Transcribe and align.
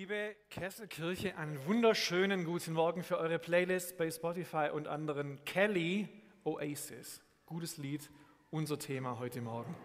Liebe 0.00 0.34
Kesselkirche, 0.48 1.36
einen 1.36 1.62
wunderschönen 1.66 2.46
guten 2.46 2.72
Morgen 2.72 3.02
für 3.02 3.18
eure 3.18 3.38
Playlist 3.38 3.98
bei 3.98 4.10
Spotify 4.10 4.70
und 4.72 4.88
anderen. 4.88 5.44
Kelly 5.44 6.08
Oasis, 6.42 7.20
gutes 7.44 7.76
Lied, 7.76 8.08
unser 8.50 8.78
Thema 8.78 9.18
heute 9.18 9.42
Morgen. 9.42 9.76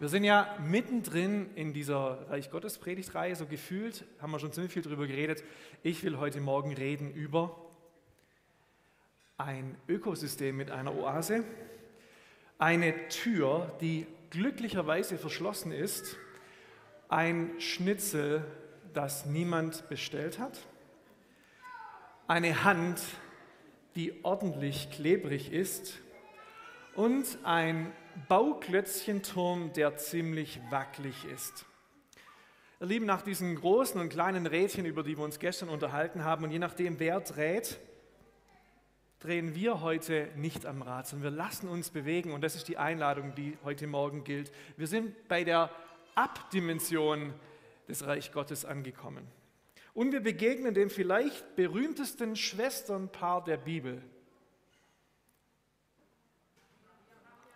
Wir 0.00 0.08
sind 0.08 0.24
ja 0.24 0.56
mittendrin 0.66 1.54
in 1.54 1.74
dieser 1.74 2.30
Reich 2.30 2.50
Gottes 2.50 2.78
Predigtreihe, 2.78 3.36
so 3.36 3.44
gefühlt, 3.44 4.06
haben 4.22 4.30
wir 4.30 4.38
schon 4.38 4.54
ziemlich 4.54 4.72
viel 4.72 4.80
darüber 4.80 5.06
geredet. 5.06 5.44
Ich 5.82 6.02
will 6.02 6.16
heute 6.16 6.40
Morgen 6.40 6.72
reden 6.72 7.12
über 7.12 7.54
ein 9.36 9.76
Ökosystem 9.86 10.56
mit 10.56 10.70
einer 10.70 10.94
Oase, 10.94 11.44
eine 12.56 13.06
Tür, 13.08 13.76
die 13.82 14.06
glücklicherweise 14.30 15.18
verschlossen 15.18 15.72
ist, 15.72 16.16
ein 17.10 17.60
Schnitzel, 17.60 18.46
das 18.94 19.26
niemand 19.26 19.88
bestellt 19.88 20.38
hat, 20.38 20.58
eine 22.26 22.64
Hand, 22.64 23.00
die 23.94 24.24
ordentlich 24.24 24.90
klebrig 24.90 25.52
ist 25.52 25.98
und 26.94 27.38
ein 27.44 27.92
Bauklötzchenturm, 28.28 29.72
der 29.72 29.96
ziemlich 29.96 30.60
wackelig 30.70 31.24
ist. 31.24 31.66
Ihr 32.80 32.86
Lieben, 32.86 33.06
nach 33.06 33.22
diesen 33.22 33.54
großen 33.54 34.00
und 34.00 34.08
kleinen 34.08 34.46
Rädchen, 34.46 34.86
über 34.86 35.02
die 35.02 35.16
wir 35.16 35.24
uns 35.24 35.38
gestern 35.38 35.68
unterhalten 35.68 36.24
haben, 36.24 36.44
und 36.44 36.50
je 36.50 36.58
nachdem, 36.58 36.98
wer 36.98 37.20
dreht, 37.20 37.78
drehen 39.20 39.54
wir 39.54 39.80
heute 39.82 40.28
nicht 40.34 40.66
am 40.66 40.82
Rad, 40.82 41.06
sondern 41.06 41.32
wir 41.32 41.36
lassen 41.36 41.68
uns 41.68 41.90
bewegen. 41.90 42.32
Und 42.32 42.42
das 42.42 42.56
ist 42.56 42.66
die 42.66 42.78
Einladung, 42.78 43.36
die 43.36 43.56
heute 43.62 43.86
Morgen 43.86 44.24
gilt. 44.24 44.50
Wir 44.76 44.88
sind 44.88 45.28
bei 45.28 45.44
der 45.44 45.70
Abdimension 46.16 47.32
des 47.92 48.06
Reich 48.06 48.32
Gottes 48.32 48.64
angekommen. 48.64 49.28
Und 49.92 50.12
wir 50.12 50.22
begegnen 50.22 50.72
dem 50.72 50.88
vielleicht 50.88 51.56
berühmtesten 51.56 52.36
Schwesternpaar 52.36 53.44
der 53.44 53.58
Bibel. 53.58 54.02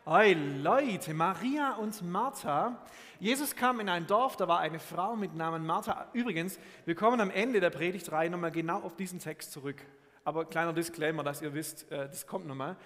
Hey 0.05 0.35
Leute, 0.63 1.15
Maria 1.15 1.77
und 1.77 2.03
Martha. 2.03 2.85
Jesus 3.19 3.57
kam 3.57 3.81
in 3.81 3.89
ein 3.89 4.07
Dorf, 4.07 4.37
da 4.37 4.47
war 4.47 4.61
eine 4.61 4.79
Frau 4.79 5.17
mit 5.17 5.35
Namen 5.35 5.65
Martha. 5.65 6.11
Übrigens, 6.13 6.59
wir 6.85 6.95
kommen 6.95 7.21
am 7.23 7.31
Ende 7.31 7.61
der 7.61 7.71
Predigtreihe 7.71 8.29
nochmal 8.29 8.53
genau 8.53 8.83
auf 8.83 8.95
diesen 8.95 9.19
Text 9.19 9.53
zurück. 9.53 9.81
Aber 10.23 10.45
kleiner 10.45 10.75
Disclaimer, 10.75 11.25
dass 11.25 11.41
ihr 11.41 11.55
wisst, 11.55 11.91
äh, 11.91 12.09
das 12.09 12.27
kommt 12.27 12.47
nochmal. 12.47 12.77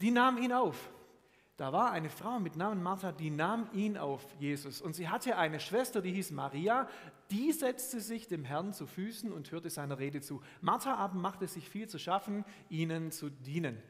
Die 0.00 0.10
nahm 0.10 0.38
ihn 0.38 0.52
auf. 0.52 0.90
Da 1.56 1.72
war 1.72 1.90
eine 1.90 2.10
Frau 2.10 2.38
mit 2.38 2.56
Namen 2.56 2.82
Martha, 2.82 3.12
die 3.12 3.30
nahm 3.30 3.68
ihn 3.72 3.96
auf, 3.96 4.22
Jesus. 4.38 4.82
Und 4.82 4.94
sie 4.94 5.08
hatte 5.08 5.38
eine 5.38 5.58
Schwester, 5.58 6.02
die 6.02 6.12
hieß 6.12 6.32
Maria. 6.32 6.86
Die 7.30 7.50
setzte 7.50 8.00
sich 8.00 8.28
dem 8.28 8.44
Herrn 8.44 8.74
zu 8.74 8.86
Füßen 8.86 9.32
und 9.32 9.50
hörte 9.50 9.70
seiner 9.70 9.98
Rede 9.98 10.20
zu. 10.20 10.42
Martha 10.60 10.94
aber 10.94 11.14
machte 11.14 11.48
sich 11.48 11.70
viel 11.70 11.88
zu 11.88 11.98
schaffen, 11.98 12.44
ihnen 12.68 13.10
zu 13.10 13.30
dienen. 13.30 13.82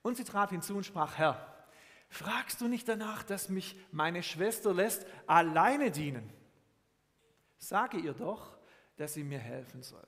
Und 0.00 0.16
sie 0.16 0.24
trat 0.24 0.50
hinzu 0.50 0.74
und 0.74 0.86
sprach, 0.86 1.18
Herr, 1.18 1.66
fragst 2.08 2.62
du 2.62 2.68
nicht 2.68 2.88
danach, 2.88 3.24
dass 3.24 3.50
mich 3.50 3.76
meine 3.92 4.22
Schwester 4.22 4.72
lässt 4.72 5.06
alleine 5.26 5.90
dienen? 5.90 6.32
Sage 7.58 7.98
ihr 7.98 8.14
doch, 8.14 8.56
dass 8.96 9.12
sie 9.12 9.24
mir 9.24 9.38
helfen 9.38 9.82
soll. 9.82 10.06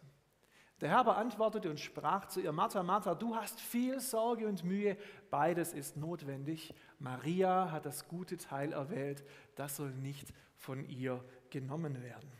Der 0.80 0.90
Herr 0.90 1.04
beantwortete 1.04 1.70
und 1.70 1.80
sprach 1.80 2.26
zu 2.26 2.40
ihr, 2.40 2.52
Martha, 2.52 2.82
Martha, 2.82 3.14
du 3.14 3.34
hast 3.34 3.60
viel 3.60 3.98
Sorge 3.98 4.46
und 4.46 4.62
Mühe, 4.62 4.98
beides 5.30 5.72
ist 5.72 5.96
notwendig. 5.96 6.74
Maria 6.98 7.70
hat 7.70 7.86
das 7.86 8.06
gute 8.08 8.36
Teil 8.36 8.72
erwählt, 8.72 9.24
das 9.54 9.76
soll 9.76 9.90
nicht 9.90 10.34
von 10.54 10.86
ihr 10.88 11.24
genommen 11.48 12.02
werden. 12.02 12.30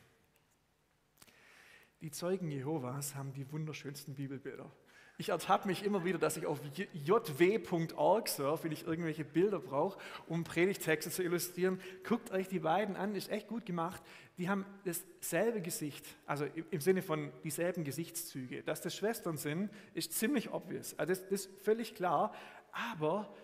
Die 2.02 2.10
Zeugen 2.10 2.50
Jehovas 2.50 3.14
haben 3.14 3.32
die 3.32 3.50
wunderschönsten 3.50 4.14
Bibelbilder. 4.14 4.70
Ich 5.18 5.30
ertappe 5.30 5.66
mich 5.66 5.82
immer 5.82 6.04
wieder, 6.04 6.18
dass 6.18 6.36
ich 6.36 6.44
auf 6.44 6.60
jw.org 6.92 8.28
surfe, 8.28 8.64
wenn 8.64 8.72
ich 8.72 8.86
irgendwelche 8.86 9.24
Bilder 9.24 9.58
brauche, 9.58 9.98
um 10.26 10.44
Predigtexte 10.44 11.10
zu 11.10 11.22
illustrieren. 11.22 11.80
Guckt 12.06 12.30
euch 12.32 12.48
die 12.48 12.58
beiden 12.58 12.96
an, 12.96 13.14
ist 13.14 13.30
echt 13.30 13.48
gut 13.48 13.64
gemacht. 13.64 14.02
Die 14.36 14.50
haben 14.50 14.66
dasselbe 14.84 15.62
Gesicht, 15.62 16.04
also 16.26 16.44
im 16.70 16.80
Sinne 16.82 17.00
von 17.00 17.32
dieselben 17.44 17.82
Gesichtszüge. 17.82 18.62
Dass 18.62 18.82
das 18.82 18.94
Schwestern 18.94 19.38
sind, 19.38 19.70
ist 19.94 20.12
ziemlich 20.12 20.52
obvious. 20.52 20.98
Also 20.98 21.14
das, 21.14 21.22
das 21.22 21.46
ist 21.46 21.62
völlig 21.62 21.94
klar. 21.94 22.34
Aber 22.72 23.34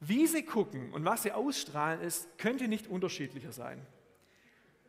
wie 0.00 0.26
sie 0.26 0.42
gucken 0.42 0.92
und 0.92 1.06
was 1.06 1.22
sie 1.22 1.32
ausstrahlen, 1.32 2.02
ist, 2.02 2.36
könnte 2.36 2.68
nicht 2.68 2.88
unterschiedlicher 2.88 3.52
sein. 3.52 3.80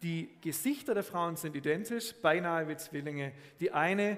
Die 0.04 0.30
Gesichter 0.42 0.94
der 0.94 1.04
Frauen 1.04 1.38
sind 1.38 1.56
identisch, 1.56 2.14
beinahe 2.22 2.68
wie 2.68 2.76
Zwillinge. 2.76 3.32
Die 3.62 3.72
eine 3.72 4.18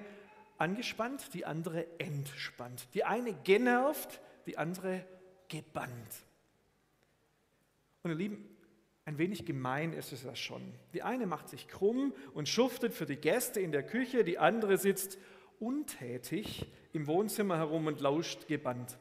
angespannt, 0.60 1.34
die 1.34 1.46
andere 1.46 1.88
entspannt. 2.00 2.88
Die 2.94 3.04
eine 3.04 3.34
genervt, 3.34 4.22
die 4.46 4.58
andere 4.58 5.06
gebannt. 5.48 6.24
Und 8.04 8.12
ihr 8.12 8.18
Lieben, 8.18 8.58
ein 9.06 9.18
wenig 9.18 9.46
gemein 9.46 9.94
ist 9.94 10.14
es 10.14 10.24
das 10.24 10.38
schon. 10.38 10.62
Die 10.94 11.02
eine 11.02 11.26
macht 11.26 11.50
sich 11.50 11.68
krumm 11.68 12.14
und 12.34 12.48
schuftet 12.48 12.94
für 12.94 13.06
die 13.06 13.16
Gäste 13.16 13.60
in 13.60 13.72
der 13.72 13.84
Küche, 13.84 14.24
die 14.24 14.38
andere 14.38 14.78
sitzt 14.78 15.18
untätig 15.60 16.72
im 16.94 17.08
Wohnzimmer 17.08 17.58
herum 17.58 17.88
und 17.88 18.02
lauscht 18.02 18.48
gebannt. 18.48 18.98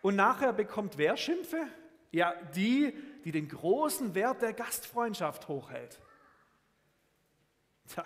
Und 0.00 0.16
nachher 0.16 0.52
bekommt 0.52 0.98
wer 0.98 1.16
Schimpfe? 1.16 1.66
Ja, 2.12 2.34
die, 2.54 2.94
die 3.24 3.32
den 3.32 3.48
großen 3.48 4.14
Wert 4.14 4.42
der 4.42 4.52
Gastfreundschaft 4.52 5.48
hochhält. 5.48 6.00
Tja, 7.88 8.04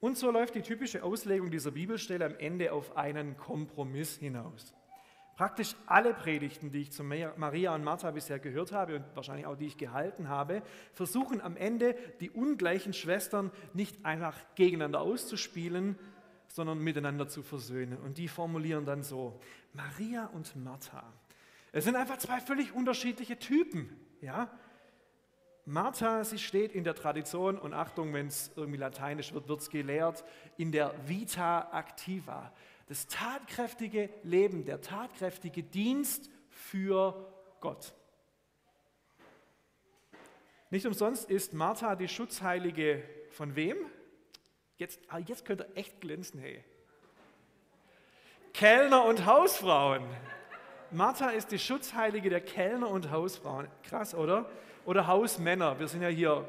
und 0.00 0.16
so 0.16 0.30
läuft 0.30 0.54
die 0.54 0.62
typische 0.62 1.02
Auslegung 1.02 1.50
dieser 1.50 1.72
Bibelstelle 1.72 2.24
am 2.26 2.36
Ende 2.38 2.72
auf 2.72 2.96
einen 2.96 3.36
Kompromiss 3.36 4.16
hinaus. 4.16 4.72
Praktisch 5.36 5.76
alle 5.86 6.14
Predigten, 6.14 6.72
die 6.72 6.80
ich 6.80 6.90
zu 6.90 7.04
Maria 7.04 7.72
und 7.74 7.84
Martha 7.84 8.10
bisher 8.10 8.40
gehört 8.40 8.72
habe 8.72 8.96
und 8.96 9.04
wahrscheinlich 9.14 9.46
auch 9.46 9.56
die 9.56 9.66
ich 9.66 9.76
gehalten 9.76 10.28
habe, 10.28 10.62
versuchen 10.92 11.40
am 11.40 11.56
Ende 11.56 11.96
die 12.20 12.30
ungleichen 12.30 12.92
Schwestern 12.92 13.52
nicht 13.72 14.04
einfach 14.04 14.36
gegeneinander 14.56 15.00
auszuspielen, 15.00 15.96
sondern 16.48 16.78
miteinander 16.78 17.28
zu 17.28 17.44
versöhnen. 17.44 17.98
Und 17.98 18.18
die 18.18 18.26
formulieren 18.26 18.84
dann 18.84 19.04
so, 19.04 19.38
Maria 19.74 20.26
und 20.26 20.56
Martha. 20.56 21.12
Es 21.70 21.84
sind 21.84 21.94
einfach 21.94 22.18
zwei 22.18 22.40
völlig 22.40 22.74
unterschiedliche 22.74 23.38
Typen. 23.38 23.96
Ja? 24.20 24.50
Martha, 25.68 26.24
sie 26.24 26.38
steht 26.38 26.72
in 26.72 26.82
der 26.82 26.94
Tradition 26.94 27.58
und 27.58 27.74
Achtung, 27.74 28.14
wenn 28.14 28.28
es 28.28 28.50
irgendwie 28.56 28.78
lateinisch 28.78 29.34
wird, 29.34 29.48
wird 29.48 29.60
es 29.60 29.68
gelehrt, 29.68 30.24
in 30.56 30.72
der 30.72 30.94
Vita 31.06 31.68
Activa. 31.78 32.52
Das 32.86 33.06
tatkräftige 33.06 34.08
Leben, 34.22 34.64
der 34.64 34.80
tatkräftige 34.80 35.62
Dienst 35.62 36.30
für 36.48 37.30
Gott. 37.60 37.92
Nicht 40.70 40.86
umsonst 40.86 41.28
ist 41.28 41.52
Martha 41.52 41.96
die 41.96 42.08
Schutzheilige 42.08 43.04
von 43.30 43.54
wem? 43.54 43.76
Jetzt, 44.78 45.00
ah, 45.08 45.18
jetzt 45.18 45.44
könnt 45.44 45.60
ihr 45.60 45.76
echt 45.76 46.00
glänzen, 46.00 46.40
hey. 46.40 46.64
Kellner 48.54 49.04
und 49.04 49.26
Hausfrauen. 49.26 50.04
Martha 50.90 51.30
ist 51.30 51.50
die 51.52 51.58
Schutzheilige 51.58 52.30
der 52.30 52.40
Kellner 52.40 52.88
und 52.88 53.10
Hausfrauen. 53.10 53.68
Krass, 53.82 54.14
oder? 54.14 54.48
oder 54.88 55.06
Hausmänner. 55.06 55.78
Wir 55.78 55.86
sind 55.86 56.00
ja 56.00 56.08
hier 56.08 56.48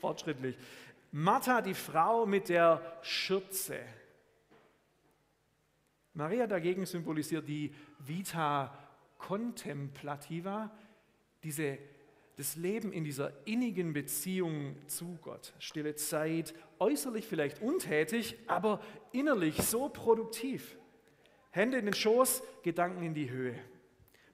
fortschrittlich. 0.00 0.54
Martha, 1.10 1.62
die 1.62 1.72
Frau 1.72 2.26
mit 2.26 2.50
der 2.50 2.98
Schürze. 3.00 3.78
Maria 6.12 6.46
dagegen 6.46 6.84
symbolisiert 6.84 7.48
die 7.48 7.74
Vita 8.00 8.76
Contemplativa, 9.16 10.70
diese, 11.42 11.78
das 12.36 12.56
Leben 12.56 12.92
in 12.92 13.04
dieser 13.04 13.32
innigen 13.46 13.94
Beziehung 13.94 14.76
zu 14.86 15.18
Gott. 15.22 15.54
Stille 15.58 15.94
Zeit, 15.94 16.52
äußerlich 16.78 17.26
vielleicht 17.26 17.62
untätig, 17.62 18.36
aber 18.46 18.82
innerlich 19.10 19.56
so 19.56 19.88
produktiv. 19.88 20.76
Hände 21.50 21.78
in 21.78 21.84
den 21.84 21.94
Schoß, 21.94 22.42
Gedanken 22.62 23.02
in 23.02 23.14
die 23.14 23.30
Höhe. 23.30 23.58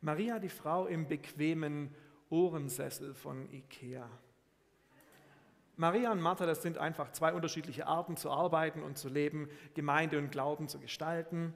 Maria, 0.00 0.38
die 0.38 0.50
Frau 0.50 0.86
im 0.86 1.08
bequemen 1.08 1.94
Ohrensessel 2.28 3.14
von 3.14 3.50
Ikea. 3.50 4.08
Maria 5.76 6.12
und 6.12 6.20
Martha, 6.20 6.46
das 6.46 6.62
sind 6.62 6.78
einfach 6.78 7.12
zwei 7.12 7.32
unterschiedliche 7.32 7.86
Arten 7.86 8.16
zu 8.16 8.30
arbeiten 8.30 8.82
und 8.82 8.96
zu 8.98 9.08
leben, 9.08 9.48
Gemeinde 9.74 10.18
und 10.18 10.30
Glauben 10.30 10.68
zu 10.68 10.78
gestalten. 10.78 11.54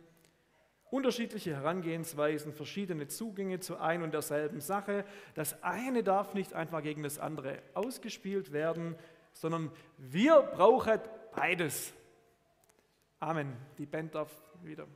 Unterschiedliche 0.91 1.55
Herangehensweisen, 1.55 2.53
verschiedene 2.53 3.07
Zugänge 3.07 3.61
zu 3.61 3.79
ein 3.79 4.03
und 4.03 4.13
derselben 4.13 4.61
Sache. 4.61 5.05
Das 5.35 5.63
eine 5.63 6.03
darf 6.03 6.35
nicht 6.35 6.53
einfach 6.53 6.83
gegen 6.83 7.03
das 7.03 7.19
andere 7.19 7.63
ausgespielt 7.75 8.53
werden, 8.53 8.97
sondern 9.33 9.71
wir 9.97 10.43
brauchen 10.43 11.01
beides. 11.35 11.95
Amen. 13.21 13.57
Die 13.79 13.87
Band 13.87 14.15
darf 14.15 14.31
wieder. 14.63 14.87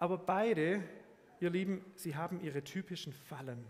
Aber 0.00 0.16
beide 0.16 0.82
ihr 1.40 1.50
Lieben, 1.50 1.84
sie 1.94 2.16
haben 2.16 2.40
ihre 2.40 2.64
typischen 2.64 3.12
Fallen. 3.12 3.66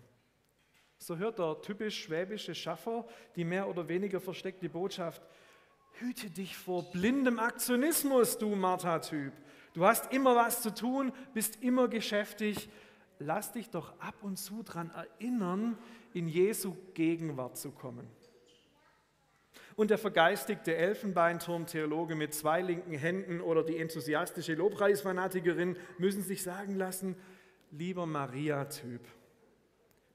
So 0.96 1.16
hört 1.16 1.40
der 1.40 1.60
typisch 1.60 2.04
schwäbische 2.04 2.54
Schaffer 2.54 3.04
die 3.34 3.42
mehr 3.42 3.68
oder 3.68 3.88
weniger 3.88 4.20
versteckte 4.20 4.68
Botschaft, 4.68 5.22
hüte 5.94 6.30
dich 6.30 6.56
vor 6.56 6.88
blindem 6.92 7.40
Aktionismus, 7.40 8.38
du 8.38 8.54
Martha-Typ. 8.54 9.32
Du 9.72 9.84
hast 9.84 10.12
immer 10.12 10.36
was 10.36 10.62
zu 10.62 10.72
tun, 10.72 11.12
bist 11.34 11.64
immer 11.64 11.88
geschäftig. 11.88 12.68
Lass 13.18 13.50
dich 13.50 13.68
doch 13.68 13.98
ab 13.98 14.14
und 14.22 14.36
zu 14.36 14.62
daran 14.62 14.92
erinnern, 14.92 15.76
in 16.14 16.28
Jesu 16.28 16.76
Gegenwart 16.94 17.56
zu 17.56 17.72
kommen. 17.72 18.06
Und 19.80 19.88
der 19.88 19.96
vergeistigte 19.96 20.76
Elfenbeinturm-Theologe 20.76 22.14
mit 22.14 22.34
zwei 22.34 22.60
linken 22.60 22.92
Händen 22.92 23.40
oder 23.40 23.62
die 23.62 23.78
enthusiastische 23.78 24.52
Lobpreisfanatikerin 24.52 25.74
müssen 25.96 26.22
sich 26.22 26.42
sagen 26.42 26.76
lassen, 26.76 27.16
lieber 27.70 28.04
Maria-Typ, 28.04 29.00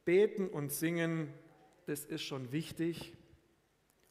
beten 0.04 0.50
und 0.50 0.72
singen, 0.72 1.34
das 1.88 2.06
ist 2.06 2.22
schon 2.22 2.52
wichtig, 2.52 3.16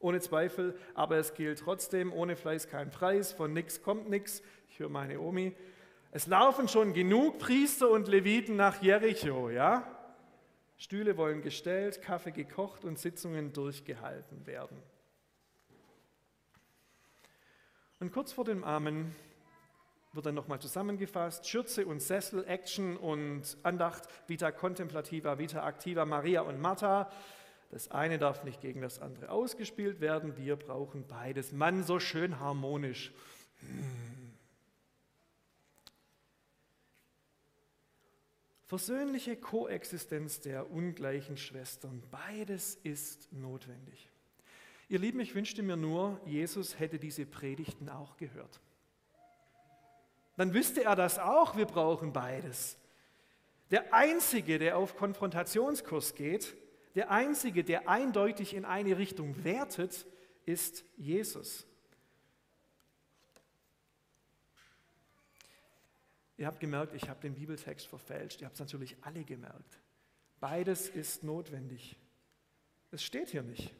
ohne 0.00 0.18
Zweifel, 0.18 0.76
aber 0.92 1.18
es 1.18 1.34
gilt 1.34 1.60
trotzdem, 1.60 2.12
ohne 2.12 2.34
Fleiß 2.34 2.66
kein 2.66 2.90
Preis, 2.90 3.30
von 3.30 3.52
nichts 3.52 3.80
kommt 3.80 4.10
nichts. 4.10 4.42
Ich 4.70 4.80
höre 4.80 4.88
meine 4.88 5.20
Omi. 5.20 5.54
Es 6.10 6.26
laufen 6.26 6.66
schon 6.66 6.94
genug 6.94 7.38
Priester 7.38 7.88
und 7.90 8.08
Leviten 8.08 8.56
nach 8.56 8.82
Jericho, 8.82 9.50
ja? 9.50 9.86
Stühle 10.78 11.16
wollen 11.16 11.42
gestellt, 11.42 12.02
Kaffee 12.02 12.32
gekocht 12.32 12.84
und 12.84 12.98
Sitzungen 12.98 13.52
durchgehalten 13.52 14.48
werden. 14.48 14.82
Und 18.04 18.12
kurz 18.12 18.32
vor 18.32 18.44
dem 18.44 18.64
Amen 18.64 19.16
wird 20.12 20.26
dann 20.26 20.34
nochmal 20.34 20.60
zusammengefasst, 20.60 21.48
Schürze 21.48 21.86
und 21.86 22.02
Sessel, 22.02 22.44
Action 22.46 22.98
und 22.98 23.56
Andacht, 23.62 24.02
Vita 24.26 24.52
Contemplativa, 24.52 25.38
Vita 25.38 25.66
Activa, 25.66 26.04
Maria 26.04 26.42
und 26.42 26.60
Martha. 26.60 27.10
Das 27.70 27.90
eine 27.90 28.18
darf 28.18 28.44
nicht 28.44 28.60
gegen 28.60 28.82
das 28.82 28.98
andere 28.98 29.30
ausgespielt 29.30 30.02
werden, 30.02 30.36
wir 30.36 30.56
brauchen 30.56 31.06
beides. 31.06 31.52
Mann, 31.52 31.82
so 31.82 31.98
schön 31.98 32.40
harmonisch. 32.40 33.10
Versöhnliche 38.66 39.34
Koexistenz 39.34 40.40
der 40.40 40.70
ungleichen 40.70 41.38
Schwestern, 41.38 42.02
beides 42.10 42.74
ist 42.74 43.32
notwendig. 43.32 44.10
Ihr 44.88 44.98
Lieben, 44.98 45.20
ich 45.20 45.34
wünschte 45.34 45.62
mir 45.62 45.76
nur, 45.76 46.20
Jesus 46.26 46.78
hätte 46.78 46.98
diese 46.98 47.24
Predigten 47.24 47.88
auch 47.88 48.16
gehört. 48.16 48.60
Dann 50.36 50.52
wüsste 50.52 50.84
er 50.84 50.96
das 50.96 51.18
auch, 51.18 51.56
wir 51.56 51.66
brauchen 51.66 52.12
beides. 52.12 52.76
Der 53.70 53.94
Einzige, 53.94 54.58
der 54.58 54.76
auf 54.76 54.96
Konfrontationskurs 54.96 56.14
geht, 56.14 56.54
der 56.94 57.10
Einzige, 57.10 57.64
der 57.64 57.88
eindeutig 57.88 58.54
in 58.54 58.64
eine 58.64 58.98
Richtung 58.98 59.42
wertet, 59.42 60.06
ist 60.44 60.84
Jesus. 60.96 61.66
Ihr 66.36 66.46
habt 66.46 66.60
gemerkt, 66.60 66.94
ich 66.94 67.08
habe 67.08 67.20
den 67.20 67.34
Bibeltext 67.34 67.86
verfälscht. 67.86 68.40
Ihr 68.40 68.46
habt 68.46 68.54
es 68.54 68.60
natürlich 68.60 68.96
alle 69.02 69.24
gemerkt. 69.24 69.80
Beides 70.40 70.88
ist 70.88 71.22
notwendig. 71.22 71.96
Es 72.90 73.02
steht 73.02 73.30
hier 73.30 73.42
nicht. 73.42 73.72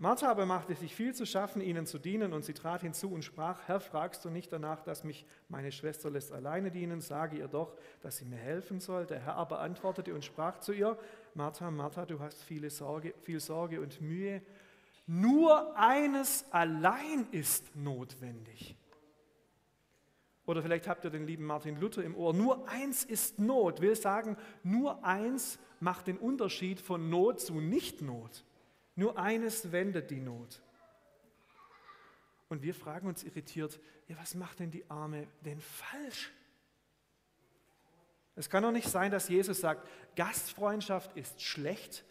Martha 0.00 0.30
aber 0.30 0.46
machte 0.46 0.76
sich 0.76 0.94
viel 0.94 1.12
zu 1.12 1.26
schaffen, 1.26 1.60
ihnen 1.60 1.84
zu 1.84 1.98
dienen, 1.98 2.32
und 2.32 2.44
sie 2.44 2.54
trat 2.54 2.82
hinzu 2.82 3.10
und 3.10 3.24
sprach, 3.24 3.66
Herr, 3.66 3.80
fragst 3.80 4.24
du 4.24 4.30
nicht 4.30 4.52
danach, 4.52 4.80
dass 4.80 5.02
mich 5.02 5.26
meine 5.48 5.72
Schwester 5.72 6.08
lässt 6.08 6.32
alleine 6.32 6.70
dienen? 6.70 7.00
Sage 7.00 7.36
ihr 7.36 7.48
doch, 7.48 7.76
dass 8.00 8.18
sie 8.18 8.24
mir 8.24 8.36
helfen 8.36 8.78
soll. 8.78 9.06
Der 9.06 9.18
Herr 9.18 9.34
aber 9.34 9.58
antwortete 9.58 10.14
und 10.14 10.24
sprach 10.24 10.60
zu 10.60 10.72
ihr, 10.72 10.96
Martha, 11.34 11.68
Martha, 11.72 12.06
du 12.06 12.20
hast 12.20 12.44
viele 12.44 12.70
Sorge, 12.70 13.12
viel 13.22 13.40
Sorge 13.40 13.80
und 13.80 14.00
Mühe. 14.00 14.40
Nur 15.08 15.76
eines 15.76 16.44
allein 16.52 17.26
ist 17.32 17.74
notwendig. 17.74 18.76
Oder 20.46 20.62
vielleicht 20.62 20.86
habt 20.86 21.04
ihr 21.04 21.10
den 21.10 21.26
lieben 21.26 21.44
Martin 21.44 21.76
Luther 21.80 22.04
im 22.04 22.14
Ohr. 22.14 22.32
Nur 22.32 22.68
eins 22.68 23.02
ist 23.02 23.40
Not, 23.40 23.80
will 23.80 23.96
sagen, 23.96 24.36
nur 24.62 25.04
eins 25.04 25.58
macht 25.80 26.06
den 26.06 26.18
Unterschied 26.18 26.80
von 26.80 27.10
Not 27.10 27.40
zu 27.40 27.60
Nicht-Not. 27.60 28.44
Nur 28.98 29.16
eines 29.16 29.70
wendet 29.70 30.10
die 30.10 30.18
Not. 30.18 30.60
Und 32.48 32.62
wir 32.62 32.74
fragen 32.74 33.06
uns 33.06 33.22
irritiert, 33.22 33.78
ja, 34.08 34.16
was 34.18 34.34
macht 34.34 34.58
denn 34.58 34.72
die 34.72 34.90
Arme 34.90 35.28
denn 35.44 35.60
falsch? 35.60 36.32
Es 38.34 38.50
kann 38.50 38.64
doch 38.64 38.72
nicht 38.72 38.88
sein, 38.88 39.12
dass 39.12 39.28
Jesus 39.28 39.60
sagt, 39.60 39.88
Gastfreundschaft 40.16 41.16
ist 41.16 41.40
schlecht, 41.40 42.04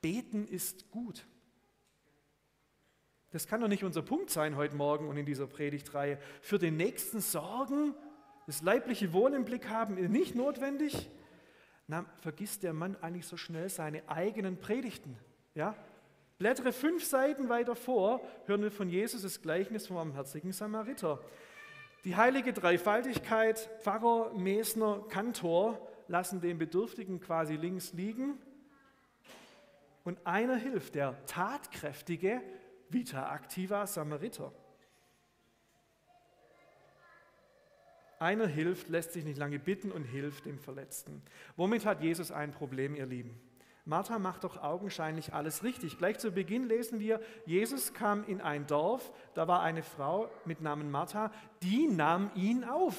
beten 0.00 0.48
ist 0.48 0.90
gut. 0.90 1.24
Das 3.30 3.46
kann 3.46 3.60
doch 3.60 3.68
nicht 3.68 3.84
unser 3.84 4.02
Punkt 4.02 4.30
sein 4.30 4.56
heute 4.56 4.74
Morgen 4.74 5.08
und 5.08 5.16
in 5.16 5.26
dieser 5.26 5.46
Predigtreihe. 5.46 6.18
Für 6.40 6.58
den 6.58 6.76
Nächsten 6.76 7.20
sorgen, 7.20 7.94
das 8.48 8.62
leibliche 8.62 9.12
Wohl 9.12 9.32
im 9.34 9.44
Blick 9.44 9.68
haben, 9.68 9.96
ist 9.96 10.10
nicht 10.10 10.34
notwendig. 10.34 11.08
Na, 11.86 12.04
vergisst 12.18 12.64
der 12.64 12.72
Mann 12.72 12.96
eigentlich 12.96 13.26
so 13.26 13.36
schnell 13.36 13.68
seine 13.68 14.08
eigenen 14.08 14.58
Predigten? 14.58 15.16
Ja? 15.54 15.76
Blättere 16.38 16.72
fünf 16.72 17.04
Seiten 17.04 17.48
weiter 17.48 17.76
vor, 17.76 18.20
hören 18.46 18.62
wir 18.62 18.70
von 18.70 18.88
Jesus 18.88 19.22
das 19.22 19.42
Gleichnis 19.42 19.86
vom 19.86 19.96
barmherzigen 19.96 20.52
Samariter. 20.52 21.20
Die 22.04 22.16
heilige 22.16 22.52
Dreifaltigkeit, 22.52 23.70
Pfarrer, 23.80 24.32
Mesner, 24.34 25.04
Kantor 25.08 25.88
lassen 26.08 26.40
den 26.40 26.58
Bedürftigen 26.58 27.20
quasi 27.20 27.54
links 27.54 27.92
liegen 27.92 28.38
und 30.04 30.26
einer 30.26 30.56
hilft, 30.56 30.96
der 30.96 31.24
tatkräftige, 31.26 32.42
vita 32.88 33.32
activa 33.32 33.86
Samariter. 33.86 34.52
Einer 38.18 38.46
hilft, 38.46 38.88
lässt 38.88 39.12
sich 39.12 39.24
nicht 39.24 39.38
lange 39.38 39.58
bitten 39.58 39.90
und 39.90 40.04
hilft 40.04 40.44
dem 40.44 40.58
Verletzten. 40.58 41.22
Womit 41.56 41.84
hat 41.84 42.02
Jesus 42.02 42.30
ein 42.30 42.52
Problem, 42.52 42.94
ihr 42.94 43.06
Lieben? 43.06 43.40
Martha 43.84 44.18
macht 44.18 44.44
doch 44.44 44.62
augenscheinlich 44.62 45.34
alles 45.34 45.64
richtig. 45.64 45.98
Gleich 45.98 46.18
zu 46.18 46.30
Beginn 46.30 46.68
lesen 46.68 47.00
wir, 47.00 47.20
Jesus 47.46 47.92
kam 47.92 48.24
in 48.24 48.40
ein 48.40 48.66
Dorf, 48.66 49.12
da 49.34 49.48
war 49.48 49.62
eine 49.62 49.82
Frau 49.82 50.30
mit 50.44 50.60
Namen 50.60 50.90
Martha, 50.90 51.32
die 51.62 51.88
nahm 51.88 52.30
ihn 52.36 52.62
auf. 52.62 52.96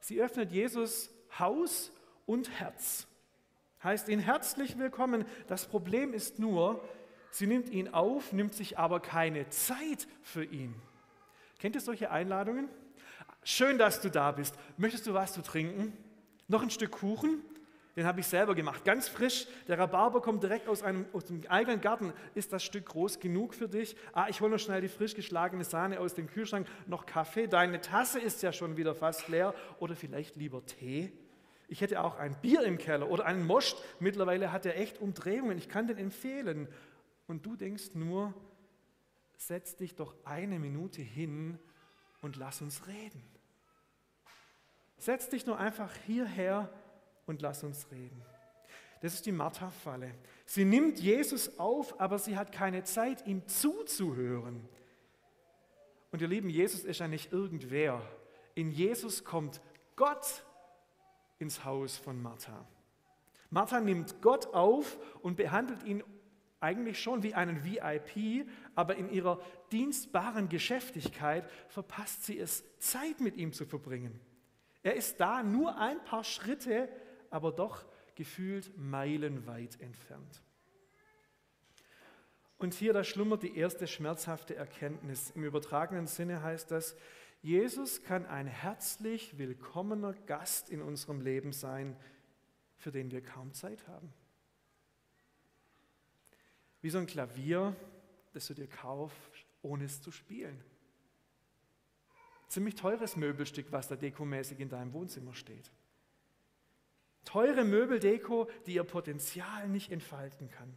Sie 0.00 0.20
öffnet 0.20 0.50
Jesus 0.50 1.10
Haus 1.38 1.92
und 2.26 2.50
Herz. 2.50 3.06
Heißt 3.84 4.08
ihn 4.08 4.18
herzlich 4.18 4.76
willkommen. 4.76 5.24
Das 5.46 5.66
Problem 5.66 6.14
ist 6.14 6.40
nur, 6.40 6.82
sie 7.30 7.46
nimmt 7.46 7.70
ihn 7.70 7.88
auf, 7.88 8.32
nimmt 8.32 8.54
sich 8.54 8.78
aber 8.78 8.98
keine 8.98 9.48
Zeit 9.50 10.08
für 10.22 10.44
ihn. 10.44 10.74
Kennt 11.60 11.76
ihr 11.76 11.80
solche 11.80 12.10
Einladungen? 12.10 12.68
Schön, 13.44 13.78
dass 13.78 14.00
du 14.00 14.10
da 14.10 14.32
bist. 14.32 14.56
Möchtest 14.76 15.06
du 15.06 15.14
was 15.14 15.32
zu 15.32 15.42
trinken? 15.42 15.96
Noch 16.48 16.62
ein 16.62 16.70
Stück 16.70 16.90
Kuchen? 16.90 17.40
Den 17.94 18.06
habe 18.06 18.20
ich 18.20 18.26
selber 18.26 18.54
gemacht, 18.54 18.84
ganz 18.84 19.08
frisch. 19.08 19.46
Der 19.68 19.78
Rhabarber 19.78 20.22
kommt 20.22 20.42
direkt 20.42 20.66
aus, 20.66 20.82
einem, 20.82 21.04
aus 21.12 21.26
dem 21.26 21.42
eigenen 21.48 21.80
Garten. 21.82 22.12
Ist 22.34 22.52
das 22.52 22.64
Stück 22.64 22.86
groß 22.86 23.20
genug 23.20 23.54
für 23.54 23.68
dich? 23.68 23.96
Ah, 24.14 24.28
ich 24.30 24.40
hole 24.40 24.52
noch 24.52 24.58
schnell 24.58 24.80
die 24.80 24.88
frisch 24.88 25.14
geschlagene 25.14 25.64
Sahne 25.64 26.00
aus 26.00 26.14
dem 26.14 26.26
Kühlschrank. 26.26 26.66
Noch 26.86 27.04
Kaffee. 27.04 27.48
Deine 27.48 27.82
Tasse 27.82 28.18
ist 28.18 28.42
ja 28.42 28.52
schon 28.52 28.78
wieder 28.78 28.94
fast 28.94 29.28
leer. 29.28 29.54
Oder 29.78 29.94
vielleicht 29.94 30.36
lieber 30.36 30.64
Tee? 30.64 31.12
Ich 31.68 31.82
hätte 31.82 32.02
auch 32.02 32.18
ein 32.18 32.34
Bier 32.40 32.62
im 32.62 32.78
Keller 32.78 33.10
oder 33.10 33.26
einen 33.26 33.46
Most. 33.46 33.76
Mittlerweile 34.00 34.52
hat 34.52 34.64
er 34.64 34.78
echt 34.78 34.98
Umdrehungen. 34.98 35.58
Ich 35.58 35.68
kann 35.68 35.86
den 35.86 35.98
empfehlen. 35.98 36.68
Und 37.26 37.44
du 37.44 37.56
denkst 37.56 37.94
nur, 37.94 38.32
setz 39.36 39.76
dich 39.76 39.94
doch 39.94 40.14
eine 40.24 40.58
Minute 40.58 41.02
hin 41.02 41.58
und 42.22 42.36
lass 42.36 42.62
uns 42.62 42.86
reden. 42.86 43.22
Setz 44.96 45.28
dich 45.28 45.46
nur 45.46 45.58
einfach 45.58 45.92
hierher 46.06 46.72
und 47.26 47.42
lass 47.42 47.64
uns 47.64 47.90
reden. 47.90 48.22
Das 49.00 49.14
ist 49.14 49.26
die 49.26 49.32
Martha-Falle. 49.32 50.14
Sie 50.46 50.64
nimmt 50.64 51.00
Jesus 51.00 51.58
auf, 51.58 52.00
aber 52.00 52.18
sie 52.18 52.36
hat 52.36 52.52
keine 52.52 52.84
Zeit, 52.84 53.26
ihm 53.26 53.46
zuzuhören. 53.48 54.68
Und 56.12 56.22
ihr 56.22 56.28
Lieben, 56.28 56.48
Jesus 56.48 56.84
ist 56.84 57.00
ja 57.00 57.08
nicht 57.08 57.32
irgendwer. 57.32 58.00
In 58.54 58.70
Jesus 58.70 59.24
kommt 59.24 59.60
Gott 59.96 60.44
ins 61.38 61.64
Haus 61.64 61.96
von 61.96 62.22
Martha. 62.22 62.66
Martha 63.50 63.80
nimmt 63.80 64.22
Gott 64.22 64.54
auf 64.54 64.98
und 65.20 65.36
behandelt 65.36 65.82
ihn 65.82 66.04
eigentlich 66.60 67.02
schon 67.02 67.22
wie 67.24 67.34
einen 67.34 67.64
VIP, 67.64 68.48
aber 68.76 68.96
in 68.96 69.10
ihrer 69.10 69.40
dienstbaren 69.72 70.48
Geschäftigkeit 70.48 71.50
verpasst 71.68 72.24
sie 72.24 72.38
es, 72.38 72.64
Zeit 72.78 73.20
mit 73.20 73.36
ihm 73.36 73.52
zu 73.52 73.66
verbringen. 73.66 74.20
Er 74.84 74.94
ist 74.94 75.18
da 75.18 75.42
nur 75.42 75.76
ein 75.78 76.02
paar 76.04 76.24
Schritte 76.24 76.88
aber 77.32 77.52
doch 77.52 77.84
gefühlt 78.14 78.76
meilenweit 78.76 79.80
entfernt. 79.80 80.42
Und 82.58 82.74
hier, 82.74 82.92
da 82.92 83.02
schlummert 83.02 83.42
die 83.42 83.56
erste 83.56 83.88
schmerzhafte 83.88 84.54
Erkenntnis. 84.54 85.30
Im 85.30 85.42
übertragenen 85.42 86.06
Sinne 86.06 86.42
heißt 86.42 86.70
das, 86.70 86.94
Jesus 87.40 88.04
kann 88.04 88.24
ein 88.26 88.46
herzlich 88.46 89.36
willkommener 89.36 90.12
Gast 90.26 90.70
in 90.70 90.80
unserem 90.80 91.20
Leben 91.20 91.52
sein, 91.52 91.96
für 92.76 92.92
den 92.92 93.10
wir 93.10 93.20
kaum 93.20 93.52
Zeit 93.52 93.88
haben. 93.88 94.12
wie 96.82 96.90
so 96.90 96.98
ein 96.98 97.06
Klavier, 97.06 97.74
das 98.32 98.48
du 98.48 98.54
dir 98.54 98.66
kaufst, 98.66 99.46
ohne 99.62 99.84
es 99.84 100.02
zu 100.02 100.10
spielen. 100.10 100.62
Ziemlich 102.48 102.74
teures 102.74 103.16
Möbelstück, 103.16 103.70
was 103.70 103.88
da 103.88 103.96
dekomäßig 103.96 104.60
in 104.60 104.68
deinem 104.68 104.92
Wohnzimmer 104.92 105.32
steht. 105.32 105.70
Teure 107.24 107.64
Möbeldeko, 107.64 108.48
die 108.66 108.74
ihr 108.74 108.84
Potenzial 108.84 109.68
nicht 109.68 109.92
entfalten 109.92 110.48
kann. 110.48 110.76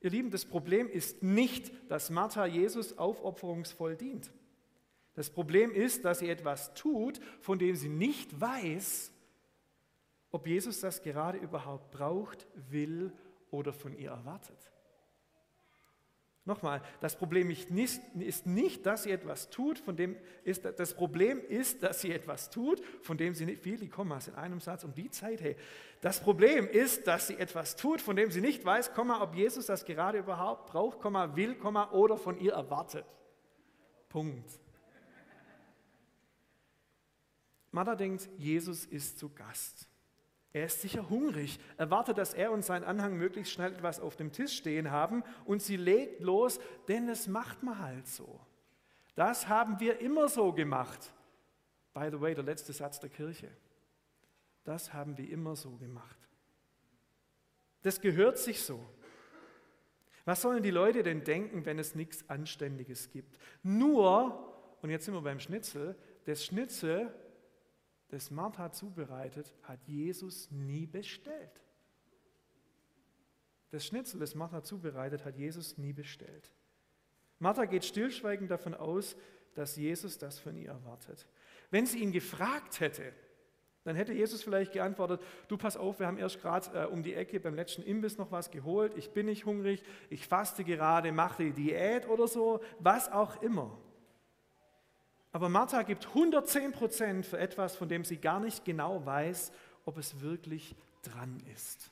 Ihr 0.00 0.10
Lieben, 0.10 0.30
das 0.30 0.44
Problem 0.44 0.88
ist 0.88 1.22
nicht, 1.22 1.72
dass 1.88 2.10
Martha 2.10 2.46
Jesus 2.46 2.98
aufopferungsvoll 2.98 3.96
dient. 3.96 4.32
Das 5.14 5.30
Problem 5.30 5.72
ist, 5.72 6.04
dass 6.04 6.20
sie 6.20 6.28
etwas 6.28 6.74
tut, 6.74 7.20
von 7.40 7.58
dem 7.58 7.76
sie 7.76 7.88
nicht 7.88 8.40
weiß, 8.40 9.12
ob 10.30 10.46
Jesus 10.46 10.80
das 10.80 11.02
gerade 11.02 11.38
überhaupt 11.38 11.90
braucht, 11.90 12.46
will 12.70 13.12
oder 13.50 13.72
von 13.72 13.96
ihr 13.96 14.10
erwartet. 14.10 14.71
Nochmal, 16.44 16.82
das 17.00 17.16
Problem 17.16 17.50
ist 17.50 17.70
nicht, 18.46 18.84
dass 18.84 19.04
sie 19.04 19.12
etwas 19.12 19.48
tut, 19.48 19.78
von 19.78 19.96
dem 19.96 20.16
ist, 20.42 20.64
das 20.64 20.92
Problem 20.92 21.40
ist, 21.40 21.84
dass 21.84 22.00
sie 22.00 22.10
etwas 22.10 22.50
tut, 22.50 22.84
von 23.00 23.16
dem 23.16 23.32
sie 23.32 23.46
nicht, 23.46 23.62
viele 23.62 23.86
Kommas 23.86 24.26
in 24.26 24.34
einem 24.34 24.58
Satz 24.58 24.82
um 24.82 24.92
die 24.92 25.08
Zeit, 25.08 25.40
hey. 25.40 25.56
Das 26.00 26.18
Problem 26.20 26.66
ist, 26.66 27.06
dass 27.06 27.28
sie 27.28 27.38
etwas 27.38 27.76
tut, 27.76 28.00
von 28.00 28.16
dem 28.16 28.32
sie 28.32 28.40
nicht 28.40 28.64
weiß, 28.64 28.92
Komma, 28.92 29.22
ob 29.22 29.36
Jesus 29.36 29.66
das 29.66 29.84
gerade 29.84 30.18
überhaupt 30.18 30.66
braucht, 30.66 30.98
Komma, 30.98 31.36
will, 31.36 31.54
Komma, 31.54 31.92
oder 31.92 32.16
von 32.16 32.36
ihr 32.40 32.54
erwartet. 32.54 33.04
Punkt. 34.08 34.50
Martha 37.70 37.94
denkt, 37.94 38.28
Jesus 38.36 38.84
ist 38.84 39.16
zu 39.16 39.28
Gast. 39.28 39.88
Er 40.52 40.66
ist 40.66 40.82
sicher 40.82 41.08
hungrig, 41.08 41.58
erwartet, 41.78 42.18
dass 42.18 42.34
er 42.34 42.52
und 42.52 42.62
sein 42.62 42.84
Anhang 42.84 43.16
möglichst 43.16 43.52
schnell 43.52 43.72
etwas 43.72 44.00
auf 44.00 44.16
dem 44.16 44.32
Tisch 44.32 44.56
stehen 44.56 44.90
haben 44.90 45.24
und 45.46 45.62
sie 45.62 45.76
legt 45.76 46.20
los, 46.20 46.60
denn 46.88 47.08
es 47.08 47.26
macht 47.26 47.62
man 47.62 47.78
halt 47.78 48.06
so. 48.06 48.38
Das 49.14 49.48
haben 49.48 49.80
wir 49.80 50.00
immer 50.00 50.28
so 50.28 50.52
gemacht. 50.52 51.12
By 51.94 52.08
the 52.10 52.20
way, 52.20 52.34
der 52.34 52.44
letzte 52.44 52.72
Satz 52.72 53.00
der 53.00 53.10
Kirche. 53.10 53.50
Das 54.64 54.92
haben 54.92 55.16
wir 55.16 55.28
immer 55.28 55.56
so 55.56 55.70
gemacht. 55.76 56.18
Das 57.82 58.00
gehört 58.00 58.38
sich 58.38 58.62
so. 58.62 58.80
Was 60.24 60.42
sollen 60.42 60.62
die 60.62 60.70
Leute 60.70 61.02
denn 61.02 61.24
denken, 61.24 61.64
wenn 61.66 61.78
es 61.78 61.94
nichts 61.94 62.28
Anständiges 62.30 63.10
gibt? 63.10 63.38
Nur, 63.62 64.76
und 64.80 64.90
jetzt 64.90 65.06
sind 65.06 65.14
wir 65.14 65.22
beim 65.22 65.40
Schnitzel, 65.40 65.96
das 66.26 66.44
Schnitzel 66.44 67.12
das 68.12 68.30
Martha 68.30 68.70
zubereitet, 68.70 69.54
hat 69.62 69.82
Jesus 69.86 70.50
nie 70.50 70.84
bestellt. 70.84 71.62
Das 73.70 73.86
Schnitzel, 73.86 74.20
das 74.20 74.34
Martha 74.34 74.62
zubereitet, 74.62 75.24
hat 75.24 75.34
Jesus 75.38 75.78
nie 75.78 75.94
bestellt. 75.94 76.52
Martha 77.38 77.64
geht 77.64 77.86
stillschweigend 77.86 78.50
davon 78.50 78.74
aus, 78.74 79.16
dass 79.54 79.76
Jesus 79.76 80.18
das 80.18 80.38
von 80.38 80.54
ihr 80.58 80.68
erwartet. 80.68 81.26
Wenn 81.70 81.86
sie 81.86 82.00
ihn 82.00 82.12
gefragt 82.12 82.80
hätte, 82.80 83.14
dann 83.84 83.96
hätte 83.96 84.12
Jesus 84.12 84.42
vielleicht 84.42 84.72
geantwortet, 84.72 85.22
du 85.48 85.56
pass 85.56 85.78
auf, 85.78 85.98
wir 85.98 86.06
haben 86.06 86.18
erst 86.18 86.42
gerade 86.42 86.82
äh, 86.82 86.84
um 86.84 87.02
die 87.02 87.14
Ecke 87.14 87.40
beim 87.40 87.54
letzten 87.54 87.82
Imbiss 87.82 88.18
noch 88.18 88.30
was 88.30 88.50
geholt, 88.50 88.92
ich 88.94 89.12
bin 89.12 89.24
nicht 89.24 89.46
hungrig, 89.46 89.82
ich 90.10 90.28
faste 90.28 90.64
gerade, 90.64 91.12
mache 91.12 91.50
Diät 91.52 92.06
oder 92.10 92.28
so, 92.28 92.60
was 92.78 93.10
auch 93.10 93.40
immer. 93.40 93.78
Aber 95.32 95.48
Martha 95.48 95.82
gibt 95.82 96.06
110 96.08 96.72
Prozent 96.72 97.26
für 97.26 97.38
etwas, 97.38 97.74
von 97.74 97.88
dem 97.88 98.04
sie 98.04 98.18
gar 98.18 98.38
nicht 98.38 98.64
genau 98.64 99.04
weiß, 99.04 99.52
ob 99.86 99.96
es 99.96 100.20
wirklich 100.20 100.76
dran 101.02 101.42
ist. 101.54 101.90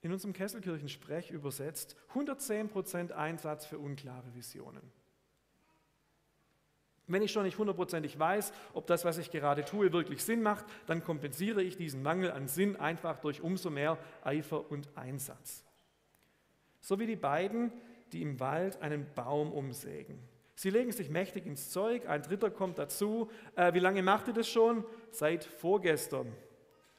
In 0.00 0.12
unserem 0.12 0.32
Kesselkirchen-Sprech 0.32 1.30
übersetzt 1.30 1.96
110 2.10 2.70
Prozent 2.70 3.12
Einsatz 3.12 3.66
für 3.66 3.78
unklare 3.78 4.34
Visionen. 4.34 4.92
Wenn 7.08 7.22
ich 7.22 7.32
schon 7.32 7.44
nicht 7.44 7.58
hundertprozentig 7.58 8.18
weiß, 8.18 8.52
ob 8.74 8.86
das, 8.86 9.04
was 9.04 9.18
ich 9.18 9.30
gerade 9.30 9.64
tue, 9.64 9.92
wirklich 9.92 10.22
Sinn 10.22 10.42
macht, 10.42 10.66
dann 10.86 11.02
kompensiere 11.02 11.62
ich 11.62 11.76
diesen 11.76 12.02
Mangel 12.02 12.30
an 12.30 12.48
Sinn 12.48 12.76
einfach 12.76 13.18
durch 13.18 13.40
umso 13.40 13.70
mehr 13.70 13.98
Eifer 14.22 14.70
und 14.70 14.96
Einsatz. 14.96 15.64
So 16.80 16.98
wie 17.00 17.06
die 17.06 17.16
beiden, 17.16 17.72
die 18.12 18.22
im 18.22 18.40
Wald 18.40 18.80
einen 18.82 19.06
Baum 19.14 19.52
umsägen. 19.52 20.18
Sie 20.58 20.70
legen 20.70 20.90
sich 20.90 21.08
mächtig 21.08 21.46
ins 21.46 21.70
Zeug, 21.70 22.08
ein 22.08 22.20
Dritter 22.20 22.50
kommt 22.50 22.80
dazu. 22.80 23.30
Äh, 23.54 23.74
wie 23.74 23.78
lange 23.78 24.02
macht 24.02 24.26
ihr 24.26 24.34
das 24.34 24.48
schon? 24.48 24.84
Seit 25.12 25.44
vorgestern. 25.44 26.34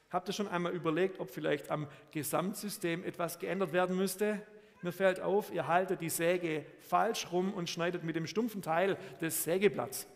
Habt 0.08 0.30
ihr 0.30 0.32
schon 0.32 0.48
einmal 0.48 0.72
überlegt, 0.72 1.20
ob 1.20 1.28
vielleicht 1.28 1.70
am 1.70 1.86
Gesamtsystem 2.10 3.04
etwas 3.04 3.38
geändert 3.38 3.74
werden 3.74 3.98
müsste? 3.98 4.40
Mir 4.80 4.92
fällt 4.92 5.20
auf, 5.20 5.52
ihr 5.52 5.68
haltet 5.68 6.00
die 6.00 6.08
Säge 6.08 6.64
falsch 6.78 7.30
rum 7.32 7.52
und 7.52 7.68
schneidet 7.68 8.02
mit 8.02 8.16
dem 8.16 8.26
stumpfen 8.26 8.62
Teil 8.62 8.96
des 9.20 9.44
Sägeblatts. 9.44 10.08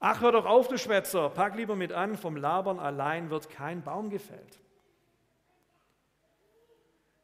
Ach, 0.00 0.22
hör 0.22 0.32
doch 0.32 0.46
auf, 0.46 0.68
du 0.68 0.78
Schwätzer, 0.78 1.28
pack 1.28 1.54
lieber 1.54 1.76
mit 1.76 1.92
an, 1.92 2.16
vom 2.16 2.36
Labern 2.36 2.78
allein 2.78 3.28
wird 3.28 3.50
kein 3.50 3.82
Baum 3.82 4.08
gefällt. 4.08 4.58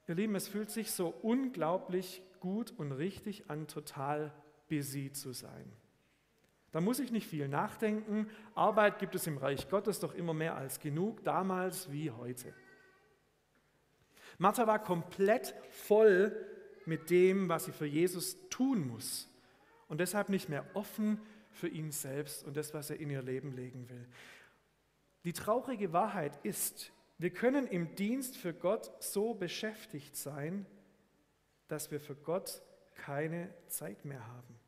Ihr 0.07 0.17
Lieben, 0.17 0.35
es 0.35 0.49
fühlt 0.49 0.71
sich 0.71 0.91
so 0.91 1.15
unglaublich 1.23 2.23
gut 2.41 2.75
und 2.77 2.93
richtig 2.93 3.49
an, 3.49 3.69
total 3.69 4.35
busy 4.73 5.13
zu 5.13 5.35
sein. 5.35 5.71
Da 6.71 6.81
muss 6.81 6.99
ich 6.99 7.13
nicht 7.13 7.27
viel 7.27 7.47
nachdenken. 7.47 8.31
Arbeit 8.55 8.99
gibt 8.99 9.15
es 9.15 9.27
im 9.27 9.37
Reich 9.37 9.69
Gottes 9.69 10.01
doch 10.01 10.15
immer 10.15 10.33
mehr 10.33 10.57
als 10.57 10.81
genug, 10.81 11.23
damals 11.25 11.93
wie 11.93 12.11
heute. 12.11 12.55
Martha 14.39 14.67
war 14.67 14.83
komplett 14.83 15.55
voll 15.69 16.35
mit 16.87 17.11
dem, 17.11 17.51
was 17.51 17.67
sie 17.67 17.73
für 17.73 17.87
Jesus 17.87 18.39
tun 18.49 18.89
muss 18.89 19.29
und 19.89 20.01
deshalb 20.01 20.31
nicht 20.31 20.49
mehr 20.49 20.65
offen 20.73 21.21
für 21.51 21.69
ihn 21.69 21.93
selbst 21.93 22.43
und 22.45 22.57
das, 22.57 22.73
was 22.73 22.89
er 22.89 22.99
in 22.99 23.11
ihr 23.11 23.23
Leben 23.23 23.53
legen 23.53 23.91
will. 23.91 24.09
Die 25.25 25.35
traurige 25.35 25.93
Wahrheit 25.93 26.43
ist, 26.45 26.93
wir 27.19 27.31
können 27.31 27.67
im 27.67 27.95
Dienst 27.95 28.39
für 28.39 28.55
Gott 28.55 28.91
so 29.01 29.35
beschäftigt 29.35 30.17
sein, 30.17 30.65
dass 31.69 31.91
wir 31.91 32.01
für 32.01 32.17
Gott 32.17 32.63
keine 32.95 33.53
Zeit 33.69 34.07
mehr 34.07 34.27
haben. 34.27 34.62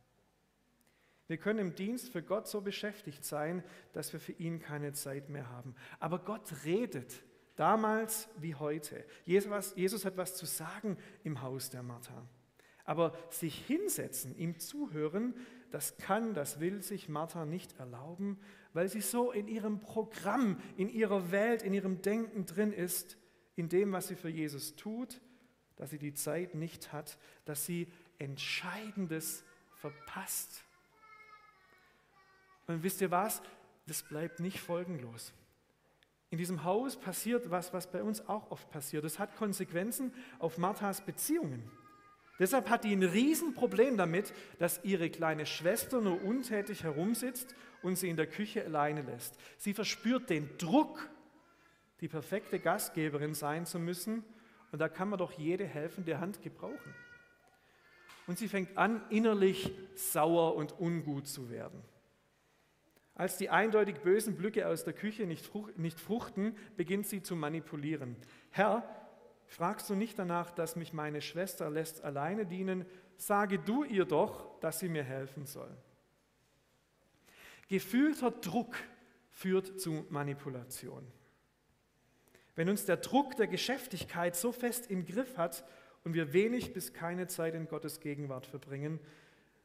Wir 1.27 1.39
können 1.39 1.59
im 1.59 1.75
Dienst 1.75 2.11
für 2.11 2.23
Gott 2.23 2.47
so 2.47 2.61
beschäftigt 2.61 3.25
sein, 3.25 3.65
dass 3.93 4.13
wir 4.13 4.21
für 4.21 4.33
ihn 4.33 4.61
keine 4.61 4.93
Zeit 4.93 5.31
mehr 5.31 5.49
haben. 5.51 5.75
Aber 5.99 6.19
Gott 6.19 6.65
redet, 6.65 7.23
damals 7.57 8.29
wie 8.39 8.55
heute. 8.55 9.05
Jesus 9.25 10.05
hat 10.05 10.17
was 10.17 10.37
zu 10.37 10.47
sagen 10.47 10.99
im 11.23 11.43
Haus 11.43 11.71
der 11.71 11.83
Martha. 11.83 12.27
Aber 12.85 13.17
sich 13.31 13.65
hinsetzen, 13.67 14.37
ihm 14.37 14.59
zuhören, 14.59 15.35
das 15.71 15.97
kann, 15.97 16.35
das 16.35 16.61
will 16.61 16.83
sich 16.83 17.09
Martha 17.09 17.47
nicht 17.47 17.79
erlauben, 17.79 18.39
weil 18.75 18.89
sie 18.89 19.01
so 19.01 19.33
in 19.33 19.49
ihrem 19.49 19.81
Programm, 19.81 20.61
in 20.77 20.89
ihrer 20.89 21.31
Welt, 21.31 21.63
in 21.63 21.73
ihrem 21.73 22.03
Denken 22.03 22.45
drin 22.45 22.73
ist, 22.73 23.17
in 23.57 23.69
dem, 23.69 23.93
was 23.93 24.09
sie 24.09 24.17
für 24.17 24.29
Jesus 24.29 24.77
tut, 24.77 25.21
dass 25.77 25.91
sie 25.91 25.99
die 25.99 26.15
Zeit 26.15 26.55
nicht 26.55 26.93
hat, 26.93 27.19
dass 27.45 27.65
sie 27.65 27.89
Entscheidendes 28.19 29.45
verpasst. 29.73 30.64
Und 32.67 32.83
wisst 32.83 33.01
ihr 33.01 33.11
was? 33.11 33.43
Das 33.87 34.03
bleibt 34.03 34.41
nicht 34.41 34.61
folgenlos. 34.61 35.33
In 36.31 36.39
diesem 36.39 36.65
Haus 36.65 36.97
passiert 36.97 37.51
was, 37.51 37.73
was 37.73 37.91
bei 37.91 38.03
uns 38.03 38.27
auch 38.29 38.51
oft 38.51 38.71
passiert. 38.71 39.05
Es 39.05 39.19
hat 39.19 39.37
Konsequenzen 39.37 40.13
auf 40.39 40.59
Marthas 40.59 41.05
Beziehungen. 41.05 41.71
Deshalb 42.39 42.69
hat 42.69 42.83
die 42.83 42.93
ein 42.93 43.05
Riesenproblem 43.05 43.97
damit, 43.97 44.33
dass 44.59 44.81
ihre 44.83 45.09
kleine 45.11 45.47
Schwester 45.47 46.01
nur 46.01 46.23
untätig 46.25 46.83
herumsitzt 46.83 47.55
und 47.83 47.97
sie 47.97 48.09
in 48.09 48.17
der 48.17 48.27
Küche 48.27 48.65
alleine 48.65 49.03
lässt. 49.03 49.39
Sie 49.59 49.75
verspürt 49.75 50.31
den 50.31 50.51
Druck, 50.59 51.09
die 52.01 52.09
perfekte 52.09 52.59
Gastgeberin 52.59 53.35
sein 53.35 53.67
zu 53.67 53.79
müssen. 53.79 54.25
Und 54.73 54.81
da 54.81 54.89
kann 54.89 55.09
man 55.09 55.21
doch 55.21 55.31
jede 55.33 55.65
helfende 55.65 56.19
Hand 56.19 56.43
gebrauchen. 56.43 56.95
Und 58.27 58.39
sie 58.39 58.49
fängt 58.49 58.77
an, 58.77 59.01
innerlich 59.11 59.71
sauer 59.95 60.57
und 60.57 60.81
ungut 60.81 61.29
zu 61.29 61.51
werden. 61.51 61.81
Als 63.17 63.37
die 63.37 63.49
eindeutig 63.49 64.01
bösen 64.01 64.37
Blöcke 64.37 64.67
aus 64.67 64.83
der 64.83 64.93
Küche 64.93 65.25
nicht, 65.25 65.47
fruchten, 66.01 66.57
beginnt 66.77 67.07
sie 67.07 67.23
zu 67.23 67.37
manipulieren. 67.37 68.17
Herr, 68.51 68.83
fragst 69.47 69.89
du 69.89 69.95
nicht 69.95 70.19
danach, 70.19 70.51
dass 70.51 70.75
mich 70.75 70.93
meine 70.93 71.21
Schwester 71.21 71.71
lässt 71.71 72.03
alleine 72.03 72.45
dienen? 72.45 72.85
Sage 73.17 73.61
du 73.61 73.85
ihr 73.85 74.05
doch, 74.05 74.59
dass 74.59 74.81
sie 74.81 74.89
mir 74.89 75.05
helfen 75.05 75.47
soll. 75.47 75.71
Gefühlter 77.69 78.33
Druck 78.33 78.77
führt 79.31 79.81
zu 79.81 80.07
Manipulation. 80.11 81.07
Wenn 82.57 82.69
uns 82.69 82.85
der 82.85 82.97
Druck 82.97 83.37
der 83.37 83.47
Geschäftigkeit 83.47 84.35
so 84.35 84.51
fest 84.51 84.91
im 84.91 85.07
Griff 85.07 85.39
hat 85.39 85.65
und 86.03 86.15
wir 86.15 86.33
wenig 86.33 86.73
bis 86.73 86.93
keine 86.93 87.29
Zeit 87.29 87.55
in 87.55 87.69
Gottes 87.69 88.01
Gegenwart 88.01 88.47
verbringen, 88.47 88.99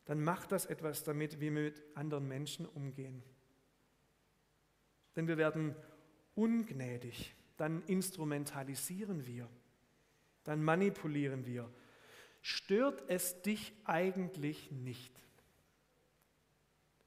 dann 0.06 0.24
macht 0.24 0.52
das 0.52 0.68
etwas 0.68 1.04
damit, 1.04 1.40
wie 1.40 1.54
wir 1.54 1.64
mit 1.64 1.84
anderen 1.96 2.28
Menschen 2.28 2.68
umgehen 2.68 3.24
denn 5.16 5.28
wir 5.28 5.38
werden 5.38 5.76
ungnädig, 6.36 7.36
dann 7.58 7.84
instrumentalisieren 7.84 9.26
wir. 9.26 9.50
dann 10.46 10.64
manipulieren 10.64 11.46
wir. 11.46 11.70
Stört 12.42 13.04
es 13.08 13.42
dich 13.42 13.74
eigentlich 13.84 14.72
nicht? 14.72 15.14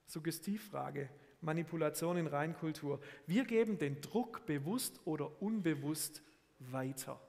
Suggestivfrage, 0.07 1.09
Manipulation 1.41 2.19
in 2.19 2.27
Reinkultur. 2.27 3.01
Wir 3.27 3.45
geben 3.45 3.79
den 3.79 4.01
Druck 4.01 4.47
bewusst 4.47 5.01
oder 5.07 5.43
unbewusst 5.43 6.23
weiter. 6.59 7.21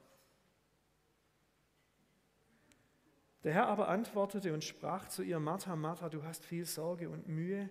Der 3.43 3.53
Herr 3.53 3.67
aber 3.67 3.89
antwortete 3.89 4.53
und 4.53 4.63
sprach 4.63 5.07
zu 5.09 5.23
ihr, 5.23 5.39
Martha, 5.39 5.75
Martha, 5.75 6.09
du 6.09 6.23
hast 6.23 6.45
viel 6.45 6.65
Sorge 6.65 7.09
und 7.09 7.27
Mühe. 7.27 7.69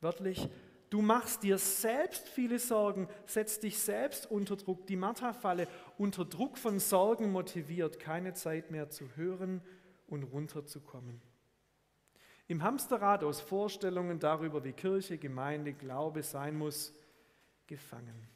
Wörtlich, 0.00 0.48
du 0.90 1.00
machst 1.00 1.42
dir 1.42 1.56
selbst 1.56 2.28
viele 2.28 2.58
Sorgen, 2.58 3.08
setzt 3.26 3.62
dich 3.62 3.78
selbst 3.78 4.30
unter 4.30 4.56
Druck. 4.56 4.86
Die 4.86 4.96
Martha-Falle, 4.96 5.68
unter 5.96 6.24
Druck 6.24 6.58
von 6.58 6.78
Sorgen 6.78 7.32
motiviert, 7.32 7.98
keine 7.98 8.34
Zeit 8.34 8.70
mehr 8.70 8.90
zu 8.90 9.16
hören 9.16 9.62
und 10.06 10.24
runterzukommen. 10.24 11.22
Im 12.48 12.64
Hamsterrad 12.64 13.22
aus 13.22 13.40
Vorstellungen 13.40 14.18
darüber, 14.18 14.64
wie 14.64 14.72
Kirche, 14.72 15.18
Gemeinde, 15.18 15.72
Glaube 15.72 16.24
sein 16.24 16.58
muss, 16.58 16.92
gefangen. 17.68 18.28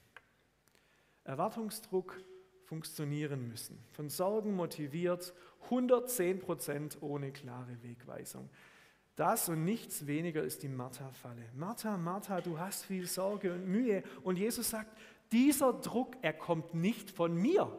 Erwartungsdruck 1.25 2.23
funktionieren 2.63 3.49
müssen, 3.49 3.83
von 3.91 4.09
Sorgen 4.09 4.55
motiviert, 4.55 5.35
110 5.65 6.39
Prozent 6.39 6.99
ohne 7.01 7.33
klare 7.33 7.83
Wegweisung. 7.83 8.49
Das 9.17 9.49
und 9.49 9.65
nichts 9.65 10.07
weniger 10.07 10.43
ist 10.43 10.63
die 10.63 10.69
Martha-Falle. 10.69 11.51
Martha, 11.55 11.97
Martha, 11.97 12.41
du 12.41 12.59
hast 12.59 12.85
viel 12.85 13.07
Sorge 13.07 13.53
und 13.53 13.67
Mühe. 13.67 14.03
Und 14.23 14.39
Jesus 14.39 14.71
sagt, 14.71 14.97
dieser 15.31 15.73
Druck, 15.73 16.17
er 16.23 16.33
kommt 16.33 16.75
nicht 16.75 17.11
von 17.11 17.35
mir. 17.35 17.71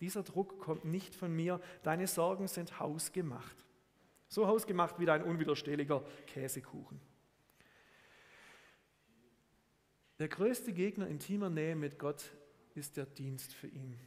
Dieser 0.00 0.22
Druck 0.22 0.58
kommt 0.58 0.84
nicht 0.84 1.14
von 1.14 1.34
mir. 1.34 1.60
Deine 1.82 2.06
Sorgen 2.06 2.48
sind 2.48 2.80
hausgemacht. 2.80 3.64
So 4.28 4.46
hausgemacht 4.46 4.98
wie 4.98 5.06
dein 5.06 5.22
unwiderstehlicher 5.22 6.04
Käsekuchen. 6.26 7.00
Der 10.18 10.28
größte 10.28 10.72
Gegner 10.74 11.08
intimer 11.08 11.48
Nähe 11.48 11.76
mit 11.76 11.98
Gott 11.98 12.30
ist 12.74 12.98
der 12.98 13.06
Dienst 13.06 13.54
für 13.54 13.68
ihn. 13.68 13.98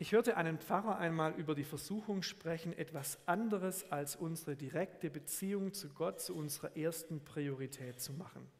Ich 0.00 0.12
hörte 0.12 0.38
einen 0.38 0.58
Pfarrer 0.58 0.96
einmal 0.96 1.34
über 1.34 1.54
die 1.54 1.62
Versuchung 1.62 2.22
sprechen, 2.22 2.72
etwas 2.72 3.18
anderes 3.28 3.92
als 3.92 4.16
unsere 4.16 4.56
direkte 4.56 5.10
Beziehung 5.10 5.74
zu 5.74 5.90
Gott 5.90 6.22
zu 6.22 6.34
unserer 6.34 6.74
ersten 6.74 7.22
Priorität 7.22 8.00
zu 8.00 8.14
machen. 8.14 8.50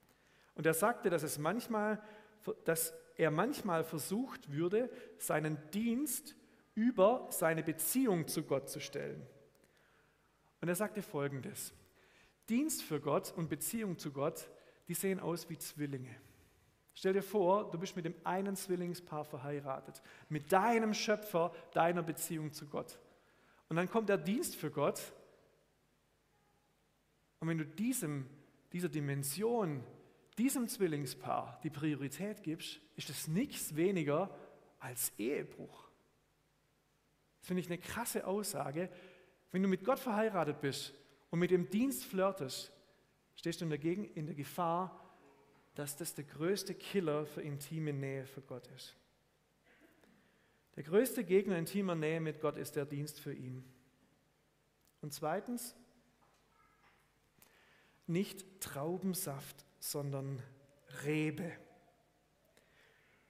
Und 0.55 0.67
er 0.67 0.75
sagte, 0.75 1.09
dass, 1.09 1.23
es 1.23 1.39
manchmal, 1.39 2.03
dass 2.67 2.93
er 3.17 3.31
manchmal 3.31 3.85
versucht 3.85 4.53
würde, 4.53 4.91
seinen 5.17 5.57
Dienst 5.71 6.37
über 6.75 7.27
seine 7.31 7.63
Beziehung 7.63 8.29
zu 8.29 8.43
Gott 8.43 8.69
zu 8.69 8.79
stellen. 8.79 9.27
Und 10.61 10.69
er 10.69 10.75
sagte 10.75 11.01
folgendes, 11.01 11.73
Dienst 12.51 12.83
für 12.83 13.01
Gott 13.01 13.33
und 13.35 13.49
Beziehung 13.49 13.97
zu 13.97 14.13
Gott, 14.13 14.51
die 14.89 14.95
sehen 14.95 15.19
aus 15.19 15.49
wie 15.49 15.57
Zwillinge. 15.57 16.15
Stell 16.95 17.13
dir 17.13 17.23
vor, 17.23 17.71
du 17.71 17.79
bist 17.79 17.97
mit 17.97 18.05
dem 18.05 18.15
einen 18.25 18.57
Zwillingspaar 18.57 19.25
verheiratet, 19.25 20.03
mit 20.29 20.53
deinem 20.53 20.95
Schöpfer, 20.95 21.53
deiner 21.73 22.03
Beziehung 22.03 22.53
zu 22.53 22.67
Gott. 22.67 22.99
Und 23.69 23.77
dann 23.77 23.89
kommt 23.89 24.09
der 24.09 24.19
Dienst 24.19 24.57
für 24.57 24.71
Gott. 24.71 25.01
Und 27.39 27.49
wenn 27.49 27.59
du 27.59 27.65
diesem, 27.65 28.29
dieser 28.73 28.89
Dimension, 28.89 29.85
diesem 30.37 30.69
Zwillingspaar 30.69 31.61
die 31.63 31.71
Priorität 31.71 32.43
gibst, 32.43 32.81
ist 32.97 33.11
es 33.11 33.29
nichts 33.29 33.77
weniger 33.77 34.37
als 34.79 35.13
Ehebruch. 35.19 35.89
Das 37.41 37.47
finde 37.47 37.61
ich 37.61 37.69
eine 37.69 37.79
krasse 37.79 38.27
Aussage. 38.27 38.91
Wenn 39.53 39.63
du 39.63 39.69
mit 39.69 39.85
Gott 39.85 39.99
verheiratet 39.99 40.61
bist 40.61 40.95
und 41.31 41.39
mit 41.39 41.51
dem 41.51 41.71
Dienst 41.71 42.05
flirtest, 42.05 42.73
stehst 43.35 43.61
du 43.61 43.65
in 43.65 43.71
der, 43.71 43.83
in 43.83 44.27
der 44.27 44.35
Gefahr, 44.35 45.10
dass 45.75 45.97
das 45.97 46.15
der 46.15 46.25
größte 46.25 46.75
Killer 46.75 47.27
für 47.27 47.43
intime 47.43 47.93
Nähe 47.93 48.27
für 48.27 48.43
Gott 48.43 48.67
ist. 48.77 48.97
Der 50.77 50.85
größte 50.85 51.25
Gegner 51.25 51.59
intimer 51.59 51.95
Nähe 51.95 52.21
mit 52.21 52.41
Gott 52.41 52.57
ist 52.57 52.77
der 52.77 52.87
Dienst 52.87 53.21
für 53.21 53.33
ihn. 53.33 53.65
Und 55.01 55.13
zweitens, 55.13 55.75
nicht 58.07 58.61
Traubensaft, 58.61 59.65
sondern 59.79 60.43
Rebe. 61.05 61.53